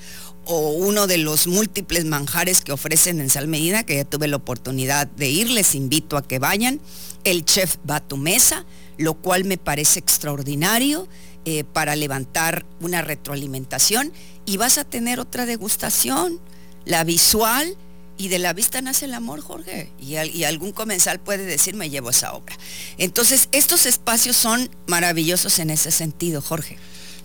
o 0.45 0.69
uno 0.71 1.07
de 1.07 1.17
los 1.17 1.47
múltiples 1.47 2.05
manjares 2.05 2.61
que 2.61 2.71
ofrecen 2.71 3.19
en 3.19 3.29
Sal 3.29 3.47
Medina, 3.47 3.83
que 3.83 3.97
ya 3.97 4.05
tuve 4.05 4.27
la 4.27 4.37
oportunidad 4.37 5.07
de 5.07 5.29
ir, 5.29 5.49
les 5.49 5.75
invito 5.75 6.15
a 6.15 6.25
que 6.25 6.39
vayan. 6.39 6.79
El 7.23 7.43
chef 7.43 7.77
va 7.89 7.97
a 7.97 8.07
tu 8.07 8.17
mesa, 8.17 8.65
lo 8.97 9.15
cual 9.15 9.43
me 9.43 9.57
parece 9.57 9.99
extraordinario 9.99 11.07
eh, 11.45 11.63
para 11.65 11.95
levantar 11.95 12.65
una 12.79 13.01
retroalimentación 13.01 14.13
y 14.45 14.57
vas 14.57 14.77
a 14.77 14.85
tener 14.85 15.19
otra 15.19 15.45
degustación, 15.45 16.39
la 16.87 17.03
visual 17.03 17.75
y 18.17 18.29
de 18.29 18.39
la 18.39 18.53
vista 18.53 18.81
nace 18.81 19.05
el 19.05 19.13
amor, 19.13 19.41
Jorge. 19.41 19.91
Y, 19.99 20.15
y, 20.15 20.43
algún 20.43 20.71
comensal 20.71 21.19
puede 21.19 21.45
decir, 21.45 21.75
me 21.75 21.89
llevo 21.89 22.09
esa 22.09 22.33
obra. 22.33 22.57
Entonces, 22.97 23.47
estos 23.51 23.85
espacios 23.85 24.35
son 24.35 24.69
maravillosos 24.87 25.59
en 25.59 25.69
ese 25.69 25.91
sentido, 25.91 26.41
Jorge. 26.41 26.77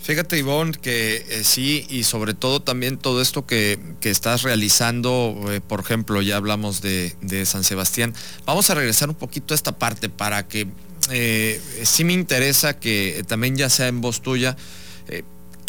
Fíjate, 0.03 0.37
Ivonne, 0.37 0.73
que 0.73 1.25
eh, 1.29 1.43
sí, 1.45 1.87
y 1.89 2.03
sobre 2.03 2.33
todo 2.33 2.61
también 2.61 2.97
todo 2.97 3.21
esto 3.21 3.45
que, 3.47 3.79
estás 4.01 4.43
realizando, 4.43 5.45
eh, 5.47 5.61
por 5.61 5.79
ejemplo, 5.79 6.21
ya 6.21 6.35
hablamos 6.35 6.81
de, 6.81 7.45
San 7.45 7.63
Sebastián. 7.63 8.13
Vamos 8.45 8.69
a 8.69 8.75
regresar 8.75 9.07
un 9.07 9.15
poquito 9.15 9.53
a 9.53 9.55
esta 9.55 9.79
parte 9.79 10.09
para 10.09 10.45
que 10.45 10.67
eh, 11.09 11.61
sí 11.83 12.03
me 12.03 12.11
interesa 12.11 12.77
que 12.77 13.23
también 13.29 13.55
ya 13.55 13.69
sea 13.69 13.87
en 13.87 14.01
voz 14.01 14.21
tuya, 14.21 14.57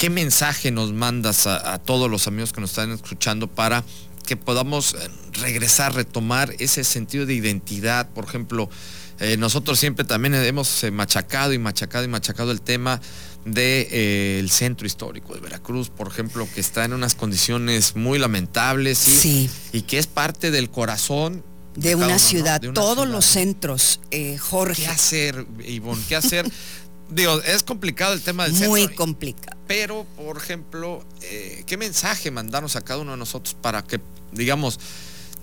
¿qué 0.04 0.10
mensaje 0.10 0.70
nos 0.70 0.92
mandas 0.92 1.46
a, 1.46 1.78
todos 1.78 2.10
los 2.10 2.26
amigos 2.26 2.52
que 2.52 2.60
nos 2.60 2.72
están 2.72 2.92
escuchando 2.92 3.48
para 3.48 3.82
que 4.26 4.36
podamos 4.36 4.94
regresar, 5.40 5.94
retomar 5.94 6.54
ese 6.58 6.84
sentido 6.84 7.24
de 7.24 7.32
identidad? 7.32 8.10
Por 8.10 8.26
ejemplo, 8.26 8.68
nosotros 9.38 9.78
siempre 9.78 10.04
también 10.04 10.34
hemos 10.34 10.84
machacado 10.92 11.54
y 11.54 11.58
machacado 11.58 12.04
y 12.04 12.08
machacado 12.08 12.50
el 12.50 12.60
tema 12.60 13.00
del 13.46 13.54
de, 13.54 13.88
eh, 13.92 14.46
centro 14.50 14.86
histórico 14.86 15.32
de 15.32 15.40
Veracruz, 15.40 15.88
por 15.88 16.08
ejemplo, 16.08 16.46
que 16.54 16.60
está 16.60 16.84
en 16.84 16.92
unas 16.92 17.14
condiciones 17.14 17.96
muy 17.96 18.18
lamentables 18.18 18.98
sí. 18.98 19.48
y 19.72 19.82
que 19.82 19.96
es 19.96 20.06
parte 20.06 20.50
del 20.50 20.68
corazón 20.68 21.42
de, 21.76 21.94
una 21.94 22.18
ciudad, 22.18 22.60
todos 22.74 23.08
los 23.08 23.24
centros, 23.24 24.00
eh, 24.10 24.36
Jorge. 24.36 24.82
¿Qué 24.82 24.88
hacer, 24.88 25.46
Ivonne? 25.66 26.04
¿Qué 26.06 26.14
hacer? 26.14 26.46
Digo, 27.10 27.40
es 27.40 27.62
complicado 27.62 28.12
el 28.12 28.20
tema 28.20 28.44
del 28.44 28.52
centro. 28.52 28.70
Muy 28.70 28.88
complicado. 28.88 29.53
Pero, 29.66 30.06
por 30.16 30.36
ejemplo, 30.36 31.04
eh, 31.22 31.64
¿qué 31.66 31.76
mensaje 31.76 32.30
mandarnos 32.30 32.76
a 32.76 32.82
cada 32.82 33.00
uno 33.00 33.12
de 33.12 33.18
nosotros 33.18 33.54
para 33.54 33.82
que, 33.82 34.00
digamos, 34.32 34.78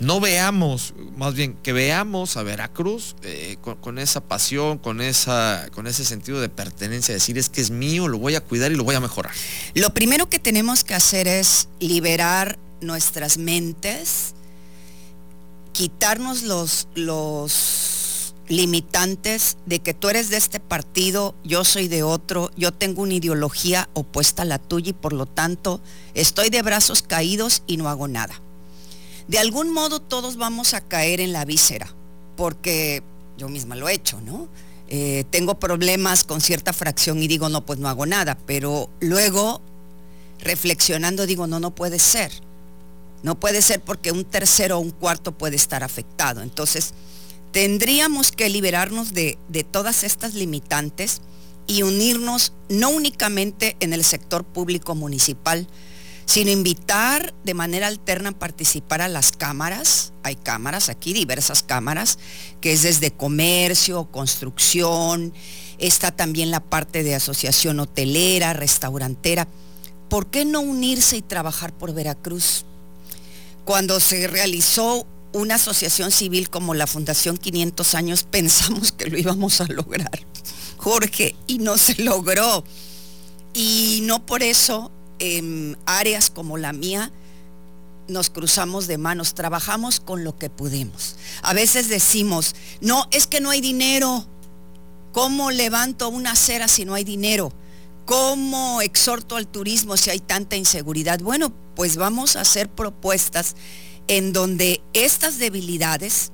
no 0.01 0.19
veamos, 0.19 0.95
más 1.15 1.35
bien 1.35 1.55
que 1.61 1.73
veamos 1.73 2.35
a 2.35 2.41
Veracruz 2.41 3.15
eh, 3.21 3.57
con, 3.61 3.99
esa 3.99 4.21
pasión, 4.21 4.79
con, 4.79 4.99
esa, 4.99 5.67
con 5.73 5.85
ese 5.85 6.03
sentido 6.05 6.41
de 6.41 6.49
pertenencia, 6.49 7.13
decir 7.13 7.37
es 7.37 7.49
que 7.49 7.61
es 7.61 7.69
mío, 7.69 8.07
lo 8.07 8.17
voy 8.17 8.33
a 8.33 8.41
cuidar 8.41 8.71
y 8.71 8.75
lo 8.75 8.83
voy 8.83 8.95
a 8.95 8.99
mejorar. 8.99 9.31
Lo 9.75 9.93
primero 9.93 10.27
que 10.27 10.39
tenemos 10.39 10.83
que 10.83 10.95
hacer 10.95 11.27
es 11.27 11.69
liberar 11.79 12.57
nuestras 12.81 13.37
mentes, 13.37 14.33
quitarnos 15.71 16.41
los, 16.41 16.87
los 16.95 18.00
limitantes 18.51 19.57
de 19.65 19.79
que 19.79 19.93
tú 19.93 20.09
eres 20.09 20.29
de 20.29 20.37
este 20.37 20.59
partido, 20.59 21.33
yo 21.43 21.63
soy 21.63 21.87
de 21.87 22.03
otro, 22.03 22.51
yo 22.55 22.71
tengo 22.71 23.01
una 23.01 23.15
ideología 23.15 23.89
opuesta 23.93 24.43
a 24.43 24.45
la 24.45 24.59
tuya 24.59 24.89
y 24.89 24.93
por 24.93 25.13
lo 25.13 25.25
tanto 25.25 25.81
estoy 26.13 26.49
de 26.49 26.61
brazos 26.61 27.01
caídos 27.01 27.63
y 27.65 27.77
no 27.77 27.89
hago 27.89 28.07
nada 28.07 28.41
de 29.31 29.39
algún 29.39 29.71
modo 29.71 30.01
todos 30.01 30.35
vamos 30.35 30.73
a 30.73 30.81
caer 30.81 31.21
en 31.21 31.31
la 31.31 31.45
víscera, 31.45 31.87
porque 32.35 33.01
yo 33.37 33.47
misma 33.47 33.77
lo 33.77 33.87
he 33.87 33.93
hecho, 33.93 34.19
¿no? 34.19 34.49
Eh, 34.89 35.23
tengo 35.29 35.57
problemas 35.57 36.25
con 36.25 36.41
cierta 36.41 36.73
fracción 36.73 37.23
y 37.23 37.29
digo, 37.29 37.47
no, 37.47 37.65
pues 37.65 37.79
no 37.79 37.87
hago 37.87 38.05
nada, 38.05 38.37
pero 38.45 38.89
luego, 38.99 39.61
reflexionando, 40.39 41.25
digo, 41.25 41.47
no, 41.47 41.61
no 41.61 41.73
puede 41.73 41.97
ser. 41.97 42.31
No 43.23 43.39
puede 43.39 43.61
ser 43.61 43.79
porque 43.79 44.11
un 44.11 44.25
tercero 44.25 44.77
o 44.77 44.81
un 44.81 44.91
cuarto 44.91 45.31
puede 45.31 45.55
estar 45.55 45.81
afectado. 45.81 46.41
Entonces, 46.41 46.93
tendríamos 47.51 48.31
que 48.31 48.49
liberarnos 48.49 49.13
de, 49.13 49.37
de 49.49 49.63
todas 49.63 50.03
estas 50.03 50.33
limitantes 50.33 51.21
y 51.67 51.83
unirnos 51.83 52.53
no 52.69 52.89
únicamente 52.89 53.75
en 53.79 53.93
el 53.93 54.03
sector 54.03 54.43
público 54.43 54.95
municipal, 54.95 55.67
sino 56.25 56.51
invitar 56.51 57.33
de 57.43 57.53
manera 57.53 57.87
alterna 57.87 58.29
a 58.29 58.39
participar 58.39 59.01
a 59.01 59.07
las 59.07 59.31
cámaras. 59.31 60.13
Hay 60.23 60.35
cámaras 60.35 60.89
aquí, 60.89 61.13
diversas 61.13 61.63
cámaras, 61.63 62.19
que 62.61 62.71
es 62.71 62.83
desde 62.83 63.11
comercio, 63.11 64.05
construcción, 64.05 65.33
está 65.77 66.11
también 66.11 66.51
la 66.51 66.61
parte 66.61 67.03
de 67.03 67.15
asociación 67.15 67.79
hotelera, 67.79 68.53
restaurantera. 68.53 69.47
¿Por 70.09 70.27
qué 70.27 70.45
no 70.45 70.61
unirse 70.61 71.17
y 71.17 71.21
trabajar 71.21 71.73
por 71.73 71.93
Veracruz? 71.93 72.65
Cuando 73.65 73.99
se 73.99 74.27
realizó 74.27 75.05
una 75.33 75.55
asociación 75.55 76.11
civil 76.11 76.49
como 76.49 76.73
la 76.73 76.87
Fundación 76.87 77.37
500 77.37 77.95
años, 77.95 78.23
pensamos 78.29 78.91
que 78.91 79.09
lo 79.09 79.17
íbamos 79.17 79.61
a 79.61 79.65
lograr, 79.65 80.25
Jorge, 80.77 81.35
y 81.47 81.59
no 81.59 81.77
se 81.77 82.01
logró. 82.03 82.63
Y 83.53 83.99
no 84.03 84.25
por 84.25 84.43
eso 84.43 84.91
en 85.19 85.77
áreas 85.85 86.29
como 86.29 86.57
la 86.57 86.73
mía, 86.73 87.11
nos 88.07 88.29
cruzamos 88.29 88.87
de 88.87 88.97
manos, 88.97 89.33
trabajamos 89.33 89.99
con 89.99 90.23
lo 90.23 90.37
que 90.37 90.49
pudimos. 90.49 91.15
A 91.43 91.53
veces 91.53 91.89
decimos, 91.89 92.55
no, 92.81 93.07
es 93.11 93.27
que 93.27 93.41
no 93.41 93.49
hay 93.49 93.61
dinero. 93.61 94.25
¿Cómo 95.11 95.51
levanto 95.51 96.09
una 96.09 96.31
acera 96.31 96.67
si 96.67 96.85
no 96.85 96.93
hay 96.93 97.03
dinero? 97.03 97.53
¿Cómo 98.05 98.81
exhorto 98.81 99.35
al 99.35 99.47
turismo 99.47 99.97
si 99.97 100.09
hay 100.09 100.19
tanta 100.19 100.55
inseguridad? 100.55 101.19
Bueno, 101.19 101.53
pues 101.75 101.97
vamos 101.97 102.35
a 102.35 102.41
hacer 102.41 102.69
propuestas 102.69 103.55
en 104.07 104.33
donde 104.33 104.81
estas 104.93 105.39
debilidades 105.39 106.31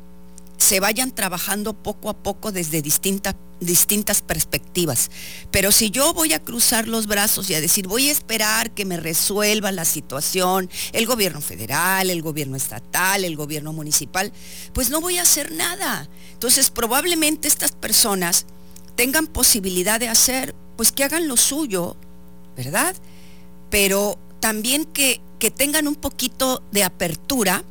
se 0.58 0.80
vayan 0.80 1.14
trabajando 1.14 1.74
poco 1.74 2.10
a 2.10 2.18
poco 2.18 2.52
desde 2.52 2.82
distintas 2.82 3.36
distintas 3.60 4.22
perspectivas. 4.22 5.10
Pero 5.52 5.72
si 5.72 5.90
yo 5.90 6.14
voy 6.14 6.34
a 6.34 6.44
cruzar 6.44 6.88
los 6.88 7.08
brazos 7.08 7.50
y 7.50 7.56
a 7.56 7.62
decir, 7.62 7.88
voy 7.88 8.10
a 8.10 8.12
esperar 8.12 8.72
que 8.72 8.86
me 8.86 8.98
resuelva 8.98 9.72
la 9.72 9.86
situación, 9.86 10.70
el 10.94 11.06
gobierno 11.06 11.42
federal, 11.42 12.10
el 12.10 12.22
gobierno 12.22 12.56
estatal, 12.56 13.26
el 13.26 13.36
gobierno 13.36 13.74
municipal, 13.74 14.32
pues 14.74 14.90
no 14.90 15.02
voy 15.02 15.18
a 15.18 15.24
hacer 15.24 15.52
nada. 15.52 16.08
Entonces 16.34 16.70
probablemente 16.70 17.48
estas 17.48 17.72
personas 17.72 18.46
tengan 18.96 19.28
posibilidad 19.28 20.00
de 20.00 20.10
hacer, 20.10 20.56
pues 20.76 20.92
que 20.92 21.04
hagan 21.04 21.28
lo 21.28 21.38
suyo, 21.38 21.96
¿verdad? 22.56 22.96
Pero 23.70 24.20
también 24.40 24.86
que, 24.86 25.22
que 25.40 25.52
tengan 25.52 25.88
un 25.88 25.96
poquito 25.96 26.64
de 26.72 26.84
apertura, 26.84 27.64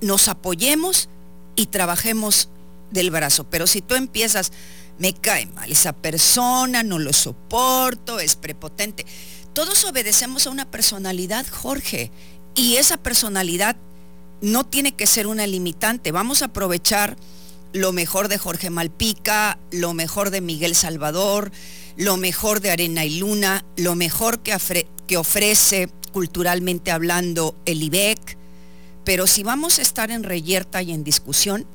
nos 0.00 0.28
apoyemos 0.28 1.08
y 1.56 1.66
trabajemos 1.66 2.48
del 2.90 3.10
brazo. 3.10 3.44
Pero 3.44 3.66
si 3.66 3.82
tú 3.82 3.94
empiezas, 3.94 4.52
me 4.98 5.12
cae 5.12 5.46
mal 5.46 5.70
esa 5.70 5.92
persona, 5.92 6.82
no 6.82 6.98
lo 6.98 7.12
soporto, 7.12 8.20
es 8.20 8.36
prepotente. 8.36 9.06
Todos 9.52 9.84
obedecemos 9.84 10.46
a 10.46 10.50
una 10.50 10.70
personalidad, 10.70 11.46
Jorge, 11.48 12.10
y 12.54 12.76
esa 12.76 12.96
personalidad 12.96 13.76
no 14.40 14.64
tiene 14.64 14.92
que 14.92 15.06
ser 15.06 15.26
una 15.26 15.46
limitante. 15.46 16.12
Vamos 16.12 16.42
a 16.42 16.46
aprovechar 16.46 17.16
lo 17.72 17.92
mejor 17.92 18.28
de 18.28 18.38
Jorge 18.38 18.70
Malpica, 18.70 19.58
lo 19.70 19.94
mejor 19.94 20.30
de 20.30 20.40
Miguel 20.40 20.74
Salvador, 20.74 21.52
lo 21.96 22.16
mejor 22.16 22.60
de 22.60 22.70
Arena 22.70 23.04
y 23.04 23.18
Luna, 23.18 23.64
lo 23.76 23.94
mejor 23.94 24.40
que, 24.40 24.56
que 25.06 25.16
ofrece 25.16 25.88
culturalmente 26.08 26.90
hablando 26.90 27.54
el 27.64 27.82
IBEC, 27.82 28.36
pero 29.04 29.26
si 29.26 29.42
vamos 29.42 29.78
a 29.78 29.82
estar 29.82 30.10
en 30.10 30.22
reyerta 30.22 30.82
y 30.82 30.92
en 30.92 31.04
discusión, 31.04 31.66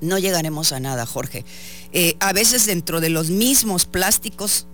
no 0.00 0.18
llegaremos 0.18 0.72
a 0.72 0.80
nada, 0.80 1.06
Jorge. 1.06 1.44
Eh, 1.92 2.16
a 2.20 2.32
veces 2.32 2.66
dentro 2.66 3.00
de 3.00 3.10
los 3.10 3.30
mismos 3.30 3.86
plásticos 3.86 4.66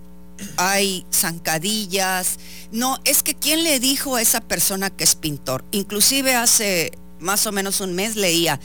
hay 0.57 1.05
zancadillas. 1.13 2.39
No, 2.71 2.99
es 3.05 3.23
que 3.23 3.35
¿quién 3.35 3.63
le 3.63 3.79
dijo 3.79 4.15
a 4.15 4.21
esa 4.21 4.41
persona 4.41 4.89
que 4.89 5.03
es 5.03 5.15
pintor? 5.15 5.63
Inclusive 5.71 6.35
hace 6.35 6.91
más 7.19 7.47
o 7.47 7.51
menos 7.51 7.79
un 7.81 7.93
mes 7.93 8.15
leía, 8.15 8.59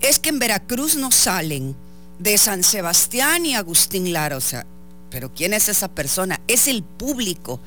es 0.00 0.18
que 0.18 0.28
en 0.28 0.38
Veracruz 0.38 0.96
no 0.96 1.10
salen 1.10 1.74
de 2.18 2.36
San 2.38 2.62
Sebastián 2.62 3.46
y 3.46 3.54
Agustín 3.54 4.12
Lara. 4.12 4.36
O 4.36 4.40
sea, 4.40 4.66
pero 5.10 5.32
¿quién 5.32 5.54
es 5.54 5.68
esa 5.68 5.88
persona? 5.88 6.40
Es 6.46 6.66
el 6.66 6.82
público. 6.82 7.60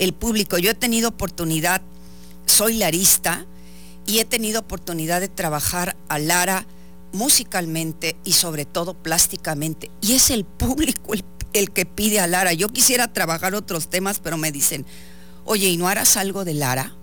El 0.00 0.14
público. 0.14 0.58
Yo 0.58 0.72
he 0.72 0.74
tenido 0.74 1.10
oportunidad, 1.10 1.82
soy 2.46 2.78
larista, 2.78 3.46
y 4.06 4.18
he 4.18 4.24
tenido 4.24 4.60
oportunidad 4.60 5.20
de 5.20 5.28
trabajar 5.28 5.96
a 6.08 6.18
Lara 6.18 6.66
musicalmente 7.12 8.16
y 8.24 8.32
sobre 8.32 8.64
todo 8.64 8.94
plásticamente. 8.94 9.90
Y 10.00 10.14
es 10.14 10.30
el 10.30 10.44
público 10.44 11.14
el, 11.14 11.24
el, 11.52 11.70
que 11.70 11.86
pide 11.86 12.18
a 12.18 12.26
Lara. 12.26 12.52
Yo 12.52 12.68
quisiera 12.70 13.12
trabajar 13.12 13.54
otros 13.54 13.88
temas, 13.88 14.18
pero 14.18 14.36
me 14.36 14.50
dicen, 14.50 14.84
oye, 15.44 15.68
¿y 15.68 15.76
no 15.76 15.86
harás 15.86 16.16
algo 16.16 16.44
de 16.44 16.54
Lara? 16.54 16.96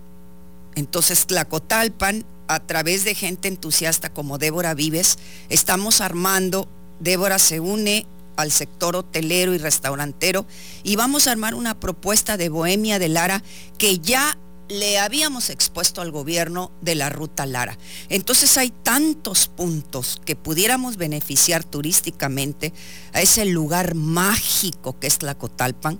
Entonces 0.74 1.26
Tlacotalpan, 1.26 2.24
a 2.46 2.60
través 2.60 3.04
de 3.04 3.14
gente 3.14 3.48
entusiasta 3.48 4.12
como 4.12 4.38
Débora 4.38 4.74
Vives, 4.74 5.18
estamos 5.48 6.00
armando, 6.00 6.68
Débora 7.00 7.38
se 7.38 7.60
une 7.60 8.06
al 8.38 8.52
sector 8.52 8.94
hotelero 8.94 9.52
y 9.52 9.58
restaurantero 9.58 10.46
y 10.84 10.94
vamos 10.94 11.26
a 11.26 11.32
armar 11.32 11.54
una 11.54 11.78
propuesta 11.80 12.36
de 12.36 12.48
Bohemia 12.48 13.00
de 13.00 13.08
Lara 13.08 13.42
que 13.78 13.98
ya 13.98 14.38
le 14.68 15.00
habíamos 15.00 15.50
expuesto 15.50 16.00
al 16.00 16.12
gobierno 16.12 16.70
de 16.80 16.94
la 16.94 17.08
ruta 17.08 17.46
Lara. 17.46 17.76
Entonces 18.08 18.56
hay 18.56 18.70
tantos 18.70 19.48
puntos 19.48 20.20
que 20.24 20.36
pudiéramos 20.36 20.96
beneficiar 20.98 21.64
turísticamente 21.64 22.72
a 23.12 23.22
ese 23.22 23.44
lugar 23.44 23.96
mágico 23.96 25.00
que 25.00 25.08
es 25.08 25.18
Tlacotalpan 25.18 25.98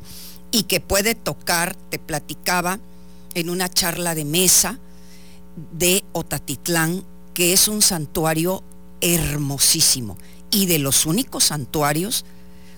y 0.52 0.62
que 0.64 0.80
puede 0.80 1.16
tocar, 1.16 1.74
te 1.90 1.98
platicaba 1.98 2.78
en 3.34 3.50
una 3.50 3.68
charla 3.68 4.14
de 4.14 4.24
mesa 4.24 4.78
de 5.72 6.04
Otatitlán, 6.12 7.04
que 7.34 7.52
es 7.52 7.66
un 7.66 7.82
santuario 7.82 8.62
hermosísimo 9.00 10.16
y 10.50 10.66
de 10.66 10.78
los 10.78 11.06
únicos 11.06 11.44
santuarios 11.44 12.24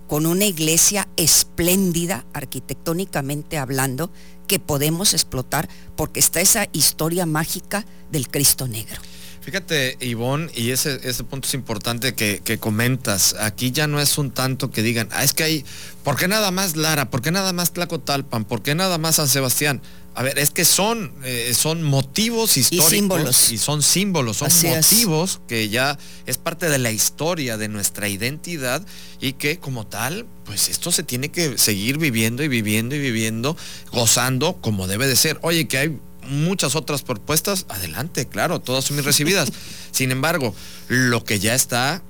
con 0.06 0.26
una 0.26 0.44
iglesia 0.44 1.08
espléndida 1.16 2.24
arquitectónicamente 2.32 3.58
hablando 3.58 4.10
que 4.48 4.58
podemos 4.58 5.14
explotar 5.14 5.68
porque 5.94 6.18
está 6.18 6.40
esa 6.40 6.68
historia 6.72 7.26
mágica 7.26 7.86
del 8.10 8.28
Cristo 8.28 8.66
Negro. 8.66 9.00
Fíjate, 9.40 9.96
Ivonne, 10.00 10.50
y 10.54 10.70
ese, 10.70 11.00
ese 11.08 11.24
punto 11.24 11.48
es 11.48 11.54
importante 11.54 12.14
que, 12.14 12.42
que, 12.44 12.58
comentas. 12.58 13.34
Aquí 13.38 13.70
ya 13.70 13.86
no 13.86 14.00
es 14.00 14.18
un 14.18 14.32
tanto 14.32 14.70
que 14.70 14.82
digan, 14.82 15.08
ah, 15.12 15.24
es 15.24 15.32
que 15.32 15.44
hay, 15.44 15.64
¿por 16.04 16.16
qué 16.16 16.28
nada 16.28 16.50
más 16.50 16.76
Lara? 16.76 17.08
¿Por 17.08 17.22
qué 17.22 17.30
nada 17.30 17.52
más 17.52 17.72
Tlacotalpan? 17.72 18.44
¿Por 18.44 18.62
qué 18.62 18.74
nada 18.74 18.98
más 18.98 19.16
San 19.16 19.28
Sebastián? 19.28 19.80
A 20.14 20.22
ver, 20.22 20.38
es 20.38 20.50
que 20.50 20.64
son, 20.64 21.12
eh, 21.24 21.52
son 21.54 21.82
motivos 21.82 22.56
históricos. 22.56 22.92
Y 22.92 22.96
símbolos. 22.96 23.52
Y 23.52 23.58
son 23.58 23.82
símbolos, 23.82 24.38
son 24.38 24.48
Así 24.48 24.66
motivos 24.66 25.32
es. 25.32 25.40
que 25.46 25.68
ya 25.68 25.98
es 26.26 26.36
parte 26.36 26.68
de 26.68 26.78
la 26.78 26.90
historia, 26.90 27.56
de 27.56 27.68
nuestra 27.68 28.08
identidad 28.08 28.84
y 29.20 29.34
que 29.34 29.58
como 29.58 29.86
tal, 29.86 30.26
pues 30.44 30.68
esto 30.68 30.90
se 30.90 31.04
tiene 31.04 31.30
que 31.30 31.58
seguir 31.58 31.98
viviendo 31.98 32.42
y 32.42 32.48
viviendo 32.48 32.96
y 32.96 32.98
viviendo, 32.98 33.56
gozando 33.92 34.56
como 34.60 34.88
debe 34.88 35.06
de 35.06 35.16
ser. 35.16 35.38
Oye, 35.42 35.68
que 35.68 35.78
hay 35.78 35.98
muchas 36.28 36.74
otras 36.74 37.02
propuestas, 37.02 37.66
adelante, 37.68 38.26
claro, 38.26 38.60
todas 38.60 38.84
son 38.84 38.96
bien 38.96 39.04
recibidas. 39.04 39.50
Sin 39.92 40.10
embargo, 40.10 40.54
lo 40.88 41.24
que 41.24 41.38
ya 41.38 41.54
está, 41.54 42.02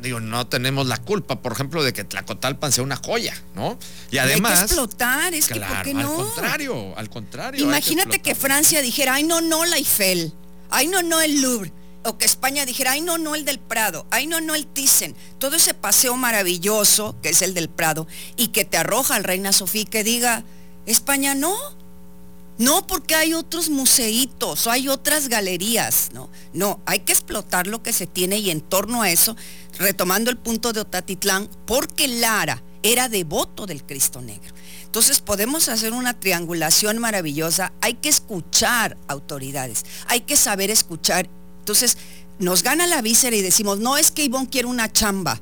digo, 0.00 0.20
no 0.20 0.46
tenemos 0.46 0.86
la 0.86 0.96
culpa, 0.96 1.40
por 1.40 1.52
ejemplo, 1.52 1.82
de 1.82 1.92
que 1.92 2.04
Tlacotalpan 2.04 2.72
sea 2.72 2.84
una 2.84 2.96
joya, 2.96 3.34
¿no? 3.54 3.78
Y 4.10 4.18
además... 4.18 4.52
hay 4.52 4.58
que 4.58 4.64
explotar, 4.64 5.34
es 5.34 5.46
claro, 5.46 5.66
que 5.66 5.74
¿por 5.74 5.84
qué 5.84 5.94
no? 5.94 6.10
Al 6.10 6.16
contrario, 6.16 6.98
al 6.98 7.10
contrario. 7.10 7.64
Imagínate 7.64 8.18
que, 8.18 8.30
que, 8.30 8.34
Francia 8.34 8.82
dijera, 8.82 9.14
ay, 9.14 9.24
no, 9.24 9.40
no, 9.40 9.64
la 9.64 9.76
Eiffel, 9.76 10.32
ay, 10.70 10.86
no, 10.86 11.02
no, 11.02 11.20
el 11.20 11.40
Louvre. 11.40 11.72
O 12.02 12.16
que 12.16 12.24
España 12.24 12.64
dijera, 12.64 12.92
ay, 12.92 13.02
no, 13.02 13.18
no, 13.18 13.34
el 13.34 13.44
del 13.44 13.58
Prado, 13.58 14.06
ay, 14.10 14.26
no, 14.26 14.40
no, 14.40 14.54
el 14.54 14.66
Thyssen. 14.66 15.14
Todo 15.38 15.56
ese 15.56 15.74
paseo 15.74 16.16
maravilloso, 16.16 17.14
que 17.22 17.28
es 17.28 17.42
el 17.42 17.52
del 17.52 17.68
Prado, 17.68 18.06
y 18.36 18.48
que 18.48 18.64
te 18.64 18.78
arroja 18.78 19.16
al 19.16 19.24
Reina 19.24 19.52
Sofía, 19.52 19.84
que 19.84 20.02
diga, 20.02 20.44
España 20.86 21.34
no, 21.34 21.54
no, 22.60 22.86
porque 22.86 23.14
hay 23.14 23.32
otros 23.32 23.70
museitos 23.70 24.66
o 24.66 24.70
hay 24.70 24.86
otras 24.86 25.28
galerías, 25.28 26.10
¿no? 26.12 26.28
No, 26.52 26.82
hay 26.84 27.00
que 27.00 27.12
explotar 27.14 27.66
lo 27.66 27.82
que 27.82 27.94
se 27.94 28.06
tiene 28.06 28.36
y 28.36 28.50
en 28.50 28.60
torno 28.60 29.00
a 29.00 29.10
eso, 29.10 29.34
retomando 29.78 30.30
el 30.30 30.36
punto 30.36 30.74
de 30.74 30.80
Otatitlán, 30.80 31.48
porque 31.64 32.06
Lara 32.06 32.62
era 32.82 33.08
devoto 33.08 33.64
del 33.64 33.82
Cristo 33.82 34.20
Negro. 34.20 34.54
Entonces 34.84 35.22
podemos 35.22 35.70
hacer 35.70 35.94
una 35.94 36.20
triangulación 36.20 36.98
maravillosa, 36.98 37.72
hay 37.80 37.94
que 37.94 38.10
escuchar 38.10 38.98
autoridades, 39.08 39.86
hay 40.06 40.20
que 40.20 40.36
saber 40.36 40.70
escuchar. 40.70 41.30
Entonces 41.60 41.96
nos 42.38 42.62
gana 42.62 42.86
la 42.86 43.00
víscera 43.00 43.34
y 43.36 43.40
decimos, 43.40 43.78
no 43.78 43.96
es 43.96 44.10
que 44.10 44.24
Ivonne 44.24 44.50
quiere 44.50 44.68
una 44.68 44.92
chamba, 44.92 45.40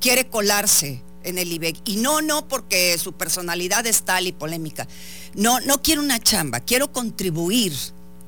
quiere 0.00 0.28
colarse 0.28 1.02
en 1.24 1.38
el 1.38 1.52
IBEC. 1.52 1.76
Y 1.84 1.96
no, 1.96 2.22
no, 2.22 2.48
porque 2.48 2.96
su 2.98 3.12
personalidad 3.12 3.86
es 3.86 4.02
tal 4.02 4.26
y 4.26 4.32
polémica. 4.32 4.86
No, 5.34 5.60
no 5.60 5.82
quiero 5.82 6.02
una 6.02 6.18
chamba, 6.18 6.60
quiero 6.60 6.92
contribuir, 6.92 7.74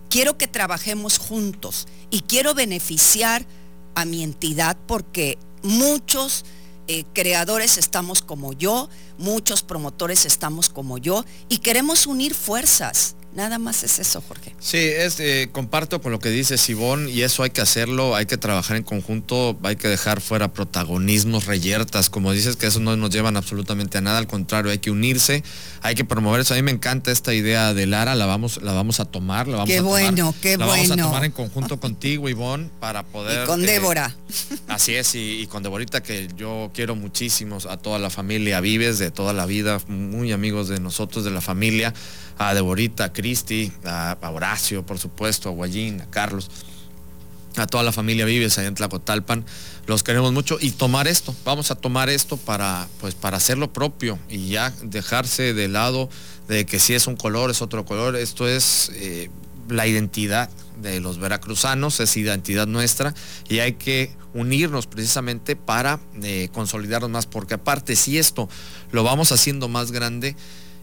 quiero 0.09 0.39
que 0.39 0.47
trabajemos 0.49 1.19
juntos 1.19 1.89
y 2.11 2.21
quiero 2.21 2.55
beneficiar 2.55 3.47
a 3.95 4.05
mi 4.05 4.23
entidad 4.23 4.77
porque 4.87 5.39
muchos 5.63 6.45
eh, 6.89 7.05
creadores 7.13 7.79
estamos 7.79 8.23
como 8.23 8.53
yo, 8.53 8.89
muchos 9.23 9.63
promotores 9.63 10.27
estamos 10.27 10.69
como 10.69 10.99
yo 10.99 11.25
y 11.49 11.59
queremos 11.59 12.07
unir 12.07 12.35
fuerzas. 12.35 13.15
Nada 13.35 13.59
más 13.59 13.83
es 13.83 13.99
eso, 13.99 14.23
Jorge. 14.29 14.55
Sí, 14.61 14.77
es, 14.77 15.19
eh, 15.19 15.49
comparto 15.51 16.03
con 16.03 16.13
lo 16.13 16.19
que 16.19 16.29
dice 16.29 16.59
Sibón 16.59 17.09
y 17.09 17.23
eso 17.23 17.43
hay 17.43 17.49
que 17.49 17.63
hacerlo, 17.63 18.15
hay 18.15 18.27
que 18.27 18.37
trabajar 18.37 18.77
en 18.77 18.83
conjunto, 18.83 19.59
hay 19.63 19.77
que 19.77 19.89
dejar 19.89 20.21
fuera 20.21 20.53
protagonismos, 20.53 21.47
reyertas, 21.47 22.11
como 22.11 22.33
dices, 22.33 22.57
que 22.57 22.67
eso 22.67 22.81
no 22.81 22.95
nos 22.95 23.09
llevan 23.09 23.39
absolutamente 23.39 23.97
a 23.97 24.01
nada, 24.03 24.19
al 24.19 24.27
contrario, 24.27 24.71
hay 24.71 24.81
que 24.81 24.91
unirse, 24.91 25.43
hay 25.81 25.95
que 25.95 26.05
promover 26.05 26.43
eso. 26.43 26.53
A 26.53 26.59
mí 26.59 26.63
me 26.63 26.73
encanta 26.73 27.11
esta 27.11 27.33
idea 27.33 27.73
de 27.73 27.87
Lara, 27.87 28.15
la 28.17 28.27
vamos, 28.27 28.61
la 28.63 28.75
vamos 28.75 29.01
a 29.01 29.07
tomar, 29.07 29.49
la 29.49 29.57
vamos 29.57 29.71
qué 29.71 29.79
a 29.79 29.83
tomar. 29.83 29.93
bueno, 29.93 30.35
qué 30.43 30.59
la 30.59 30.67
bueno. 30.67 30.83
vamos 30.83 30.99
a 30.99 31.03
tomar 31.03 31.25
en 31.25 31.33
conjunto 31.33 31.81
contigo, 31.81 32.29
Ivonne, 32.29 32.69
para 32.81 33.03
poder. 33.03 33.45
Y 33.45 33.47
con 33.47 33.65
eh, 33.65 33.67
Débora. 33.67 34.15
así 34.69 34.95
es, 34.95 35.15
y, 35.15 35.41
y, 35.41 35.47
con 35.47 35.63
Deborita, 35.63 36.03
que 36.03 36.29
yo 36.37 36.71
quiero 36.75 36.97
muchísimo 36.97 37.57
a 37.67 37.79
toda 37.79 37.99
la 37.99 38.11
familia 38.11 38.61
Vives, 38.61 38.99
de 38.99 39.11
toda 39.13 39.33
la 39.33 39.47
vida, 39.47 39.81
muy 39.89 40.33
amigos 40.33 40.69
de 40.69 40.81
nosotros, 40.81 41.25
de 41.25 41.31
la 41.31 41.41
familia 41.41 41.95
a 42.39 42.55
Deborita, 42.55 43.05
a 43.05 43.13
Cristi, 43.13 43.73
a, 43.85 44.13
a, 44.21 44.31
Horacio, 44.31 44.85
por 44.85 44.99
supuesto, 44.99 45.49
a 45.49 45.53
Guayín, 45.53 46.01
a 46.01 46.11
Carlos, 46.11 46.51
a 47.57 47.67
toda 47.67 47.83
la 47.83 47.93
familia 47.93 48.25
Vives 48.25 48.59
allá 48.59 48.69
en 48.69 48.75
Tlacotalpan. 48.75 49.45
Los 49.87 50.03
queremos 50.03 50.33
mucho 50.33 50.59
y 50.61 50.71
tomar 50.71 51.09
esto, 51.09 51.35
vamos 51.45 51.71
a 51.71 51.75
tomar 51.75 52.09
esto 52.09 52.37
para, 52.37 52.89
pues, 53.01 53.15
para 53.15 53.37
hacer 53.37 53.59
lo 53.59 53.73
propio 53.73 54.19
y 54.29 54.49
ya 54.49 54.73
dejarse 54.83 55.55
de 55.55 55.69
lado 55.69 56.09
de 56.49 56.67
que 56.67 56.79
si 56.79 56.95
es 56.95 57.07
un 57.07 57.17
color, 57.17 57.51
es 57.51 57.63
otro 57.63 57.85
color. 57.85 58.17
Esto 58.17 58.49
es 58.49 58.91
eh, 58.95 59.31
la 59.69 59.87
identidad 59.87 60.51
de 60.77 61.01
los 61.01 61.19
veracruzanos, 61.19 62.01
es 62.01 62.17
identidad 62.17 62.67
nuestra 62.67 63.15
y 63.49 63.61
hay 63.61 63.75
que 63.75 64.15
unirnos 64.35 64.87
precisamente 64.87 65.57
para 65.57 66.01
eh, 66.23 66.49
consolidarnos 66.53 67.11
más, 67.11 67.27
porque 67.27 67.55
aparte 67.55 67.97
si 67.97 68.19
esto 68.19 68.49
lo 68.91 69.05
vamos 69.05 69.33
haciendo 69.33 69.69
más 69.69 69.93
grande, 69.93 70.37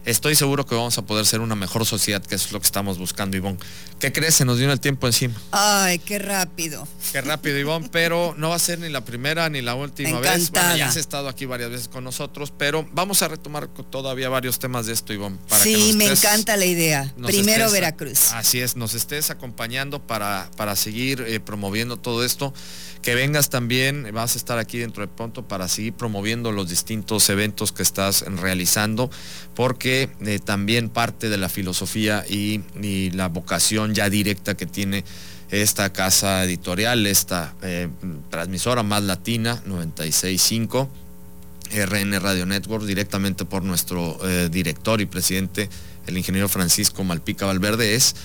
estoy 0.04 0.34
seguro 0.34 0.66
que 0.66 0.74
vamos 0.74 0.96
a 0.98 1.02
poder 1.02 1.26
ser 1.26 1.40
una 1.40 1.54
mejor 1.54 1.86
sociedad, 1.86 2.22
que 2.22 2.34
es 2.34 2.52
lo 2.52 2.60
que 2.60 2.66
estamos 2.66 2.98
buscando, 2.98 3.36
Ivonne. 3.36 3.58
¿Qué 3.98 4.12
crees? 4.12 4.34
Se 4.34 4.44
nos 4.44 4.58
dio 4.58 4.70
el 4.70 4.80
tiempo 4.80 5.06
encima. 5.06 5.34
Ay, 5.52 5.98
qué 5.98 6.18
rápido. 6.18 6.86
Qué 7.12 7.20
rápido, 7.20 7.58
Ivonne, 7.58 7.88
pero 7.92 8.34
no 8.38 8.50
va 8.50 8.56
a 8.56 8.58
ser 8.58 8.78
ni 8.78 8.88
la 8.88 9.04
primera 9.04 9.48
ni 9.50 9.60
la 9.60 9.74
última 9.74 10.10
Encantada. 10.10 10.36
vez. 10.36 10.50
Bueno, 10.50 10.76
ya 10.76 10.88
has 10.88 10.96
estado 10.96 11.28
aquí 11.28 11.46
varias 11.46 11.70
veces 11.70 11.88
con 11.88 12.04
nosotros, 12.04 12.52
pero 12.56 12.88
vamos 12.92 13.22
a 13.22 13.28
retomar 13.28 13.68
todavía 13.68 14.28
varios 14.28 14.58
temas 14.58 14.86
de 14.86 14.92
esto, 14.92 15.12
Ivonne. 15.12 15.38
Para 15.48 15.62
sí, 15.62 15.90
que 15.92 15.96
me 15.96 16.04
estés, 16.06 16.24
encanta 16.24 16.56
la 16.56 16.66
idea. 16.66 17.12
Primero 17.22 17.66
estés, 17.66 17.72
Veracruz. 17.72 18.32
Así 18.32 18.60
es, 18.60 18.76
nos 18.76 18.94
estés 18.94 19.30
acompañando 19.30 20.06
para, 20.06 20.50
para 20.56 20.76
seguir 20.76 21.24
eh, 21.26 21.40
promoviendo 21.40 21.96
todo 21.96 22.24
esto 22.24 22.54
que 23.02 23.14
vengas 23.14 23.48
también, 23.48 24.10
vas 24.12 24.34
a 24.34 24.38
estar 24.38 24.58
aquí 24.58 24.78
dentro 24.78 25.02
de 25.02 25.08
pronto 25.08 25.46
para 25.48 25.68
seguir 25.68 25.94
promoviendo 25.94 26.52
los 26.52 26.68
distintos 26.68 27.28
eventos 27.30 27.72
que 27.72 27.82
estás 27.82 28.22
realizando, 28.26 29.10
porque 29.54 29.89
eh, 29.92 30.38
también 30.44 30.88
parte 30.88 31.28
de 31.28 31.36
la 31.36 31.48
filosofía 31.48 32.24
y, 32.28 32.62
y, 32.80 33.10
la 33.10 33.28
vocación 33.28 33.94
ya 33.94 34.08
directa 34.10 34.56
que 34.56 34.66
tiene 34.66 35.04
esta 35.50 35.92
casa 35.92 36.44
editorial, 36.44 37.06
esta 37.06 37.54
eh, 37.62 37.88
transmisora 38.30 38.82
más 38.82 39.02
latina, 39.02 39.62
965. 39.66 40.88
RN 41.72 42.20
Radio 42.20 42.46
Network, 42.46 42.84
directamente 42.84 43.44
por 43.44 43.62
nuestro 43.62 44.18
eh, 44.26 44.48
director 44.50 45.00
y 45.00 45.06
presidente, 45.06 45.70
el 46.08 46.18
ingeniero 46.18 46.48
Francisco 46.48 47.04
Malpica 47.04 47.46
Valverde, 47.46 47.94
es 47.94 48.16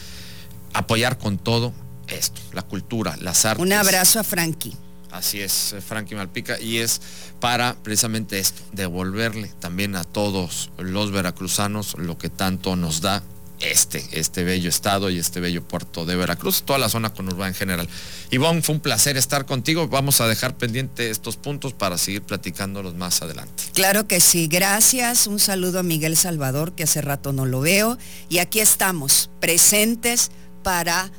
apoyar 0.74 1.20
con 1.20 1.38
todo 1.38 1.72
esto, 2.08 2.42
la 2.54 2.64
cultura, 2.64 3.16
las 3.22 3.46
artes. 3.46 3.64
Un 3.64 3.74
abrazo 3.74 4.20
a 4.20 4.24
Frankie. 4.24 4.76
Así 5.16 5.40
es, 5.40 5.72
eh, 5.72 5.80
Frankie 5.80 6.14
Malpica, 6.14 6.60
y 6.60 6.80
es 6.80 7.02
para 7.40 7.76
precisamente 7.76 8.38
esto, 8.38 8.62
devolverle 8.74 9.50
también 9.60 9.96
a 9.96 10.04
todos 10.04 10.72
los 10.78 11.12
veracruzanos 11.12 11.96
lo 11.98 12.18
que 12.18 12.30
tanto 12.30 12.76
nos 12.76 13.00
da 13.00 13.24
este, 13.62 14.06
este 14.12 14.44
bello 14.44 14.68
estado 14.68 15.10
y 15.10 15.18
este 15.18 15.40
bello 15.40 15.64
puerto 15.64 16.06
de 16.06 16.18
Veracruz, 16.18 16.64
toda 16.64 16.80
la 16.80 16.90
zona 16.90 17.14
conurbada 17.14 17.48
en 17.48 17.56
general. 17.56 17.88
Ivonne, 18.30 18.62
fue 18.62 18.76
un 18.76 18.82
placer 18.82 19.16
estar 19.16 19.46
contigo. 19.46 19.88
Vamos 19.88 20.20
a 20.20 20.28
dejar 20.28 20.58
pendiente 20.58 21.10
estos 21.10 21.38
puntos 21.38 21.72
para 21.72 21.98
seguir 21.98 22.22
platicándolos 22.22 22.96
más 22.96 23.22
adelante. 23.22 23.64
Claro 23.74 24.08
que 24.08 24.20
sí, 24.20 24.48
gracias. 24.48 25.28
Un 25.28 25.40
saludo 25.40 25.80
a 25.80 25.84
Miguel 25.84 26.18
Salvador, 26.18 26.74
que 26.74 26.84
hace 26.84 27.00
rato 27.00 27.32
no 27.32 27.46
lo 27.46 27.62
veo. 27.62 27.98
Y 28.28 28.40
aquí 28.40 28.60
estamos, 28.60 29.30
presentes 29.40 30.32
para 30.62 31.10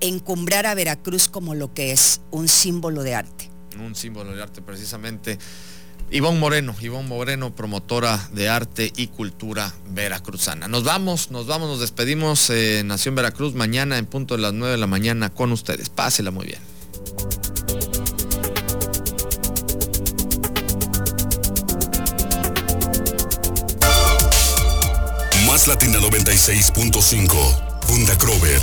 encumbrar 0.00 0.66
a 0.66 0.74
Veracruz 0.74 1.28
como 1.28 1.54
lo 1.54 1.72
que 1.72 1.92
es, 1.92 2.20
un 2.30 2.48
símbolo 2.48 3.02
de 3.02 3.14
arte. 3.14 3.50
Un 3.78 3.94
símbolo 3.94 4.34
de 4.34 4.42
arte 4.42 4.62
precisamente. 4.62 5.38
Ivonne 6.12 6.40
Moreno, 6.40 6.74
Ivonne 6.80 7.08
Moreno, 7.08 7.54
promotora 7.54 8.28
de 8.32 8.48
arte 8.48 8.92
y 8.96 9.06
cultura 9.06 9.72
veracruzana. 9.90 10.66
Nos 10.66 10.82
vamos, 10.82 11.30
nos 11.30 11.46
vamos, 11.46 11.68
nos 11.68 11.80
despedimos 11.80 12.50
en 12.50 12.88
Nación 12.88 13.14
Veracruz 13.14 13.54
mañana 13.54 13.96
en 13.96 14.06
punto 14.06 14.34
de 14.34 14.42
las 14.42 14.52
9 14.52 14.72
de 14.72 14.78
la 14.78 14.88
mañana 14.88 15.30
con 15.30 15.52
ustedes. 15.52 15.88
Pásela 15.88 16.32
muy 16.32 16.46
bien. 16.46 16.58
Más 25.46 25.66
Latina 25.68 25.98
96.5, 25.98 27.80
Funda 27.82 28.16
Crover, 28.18 28.62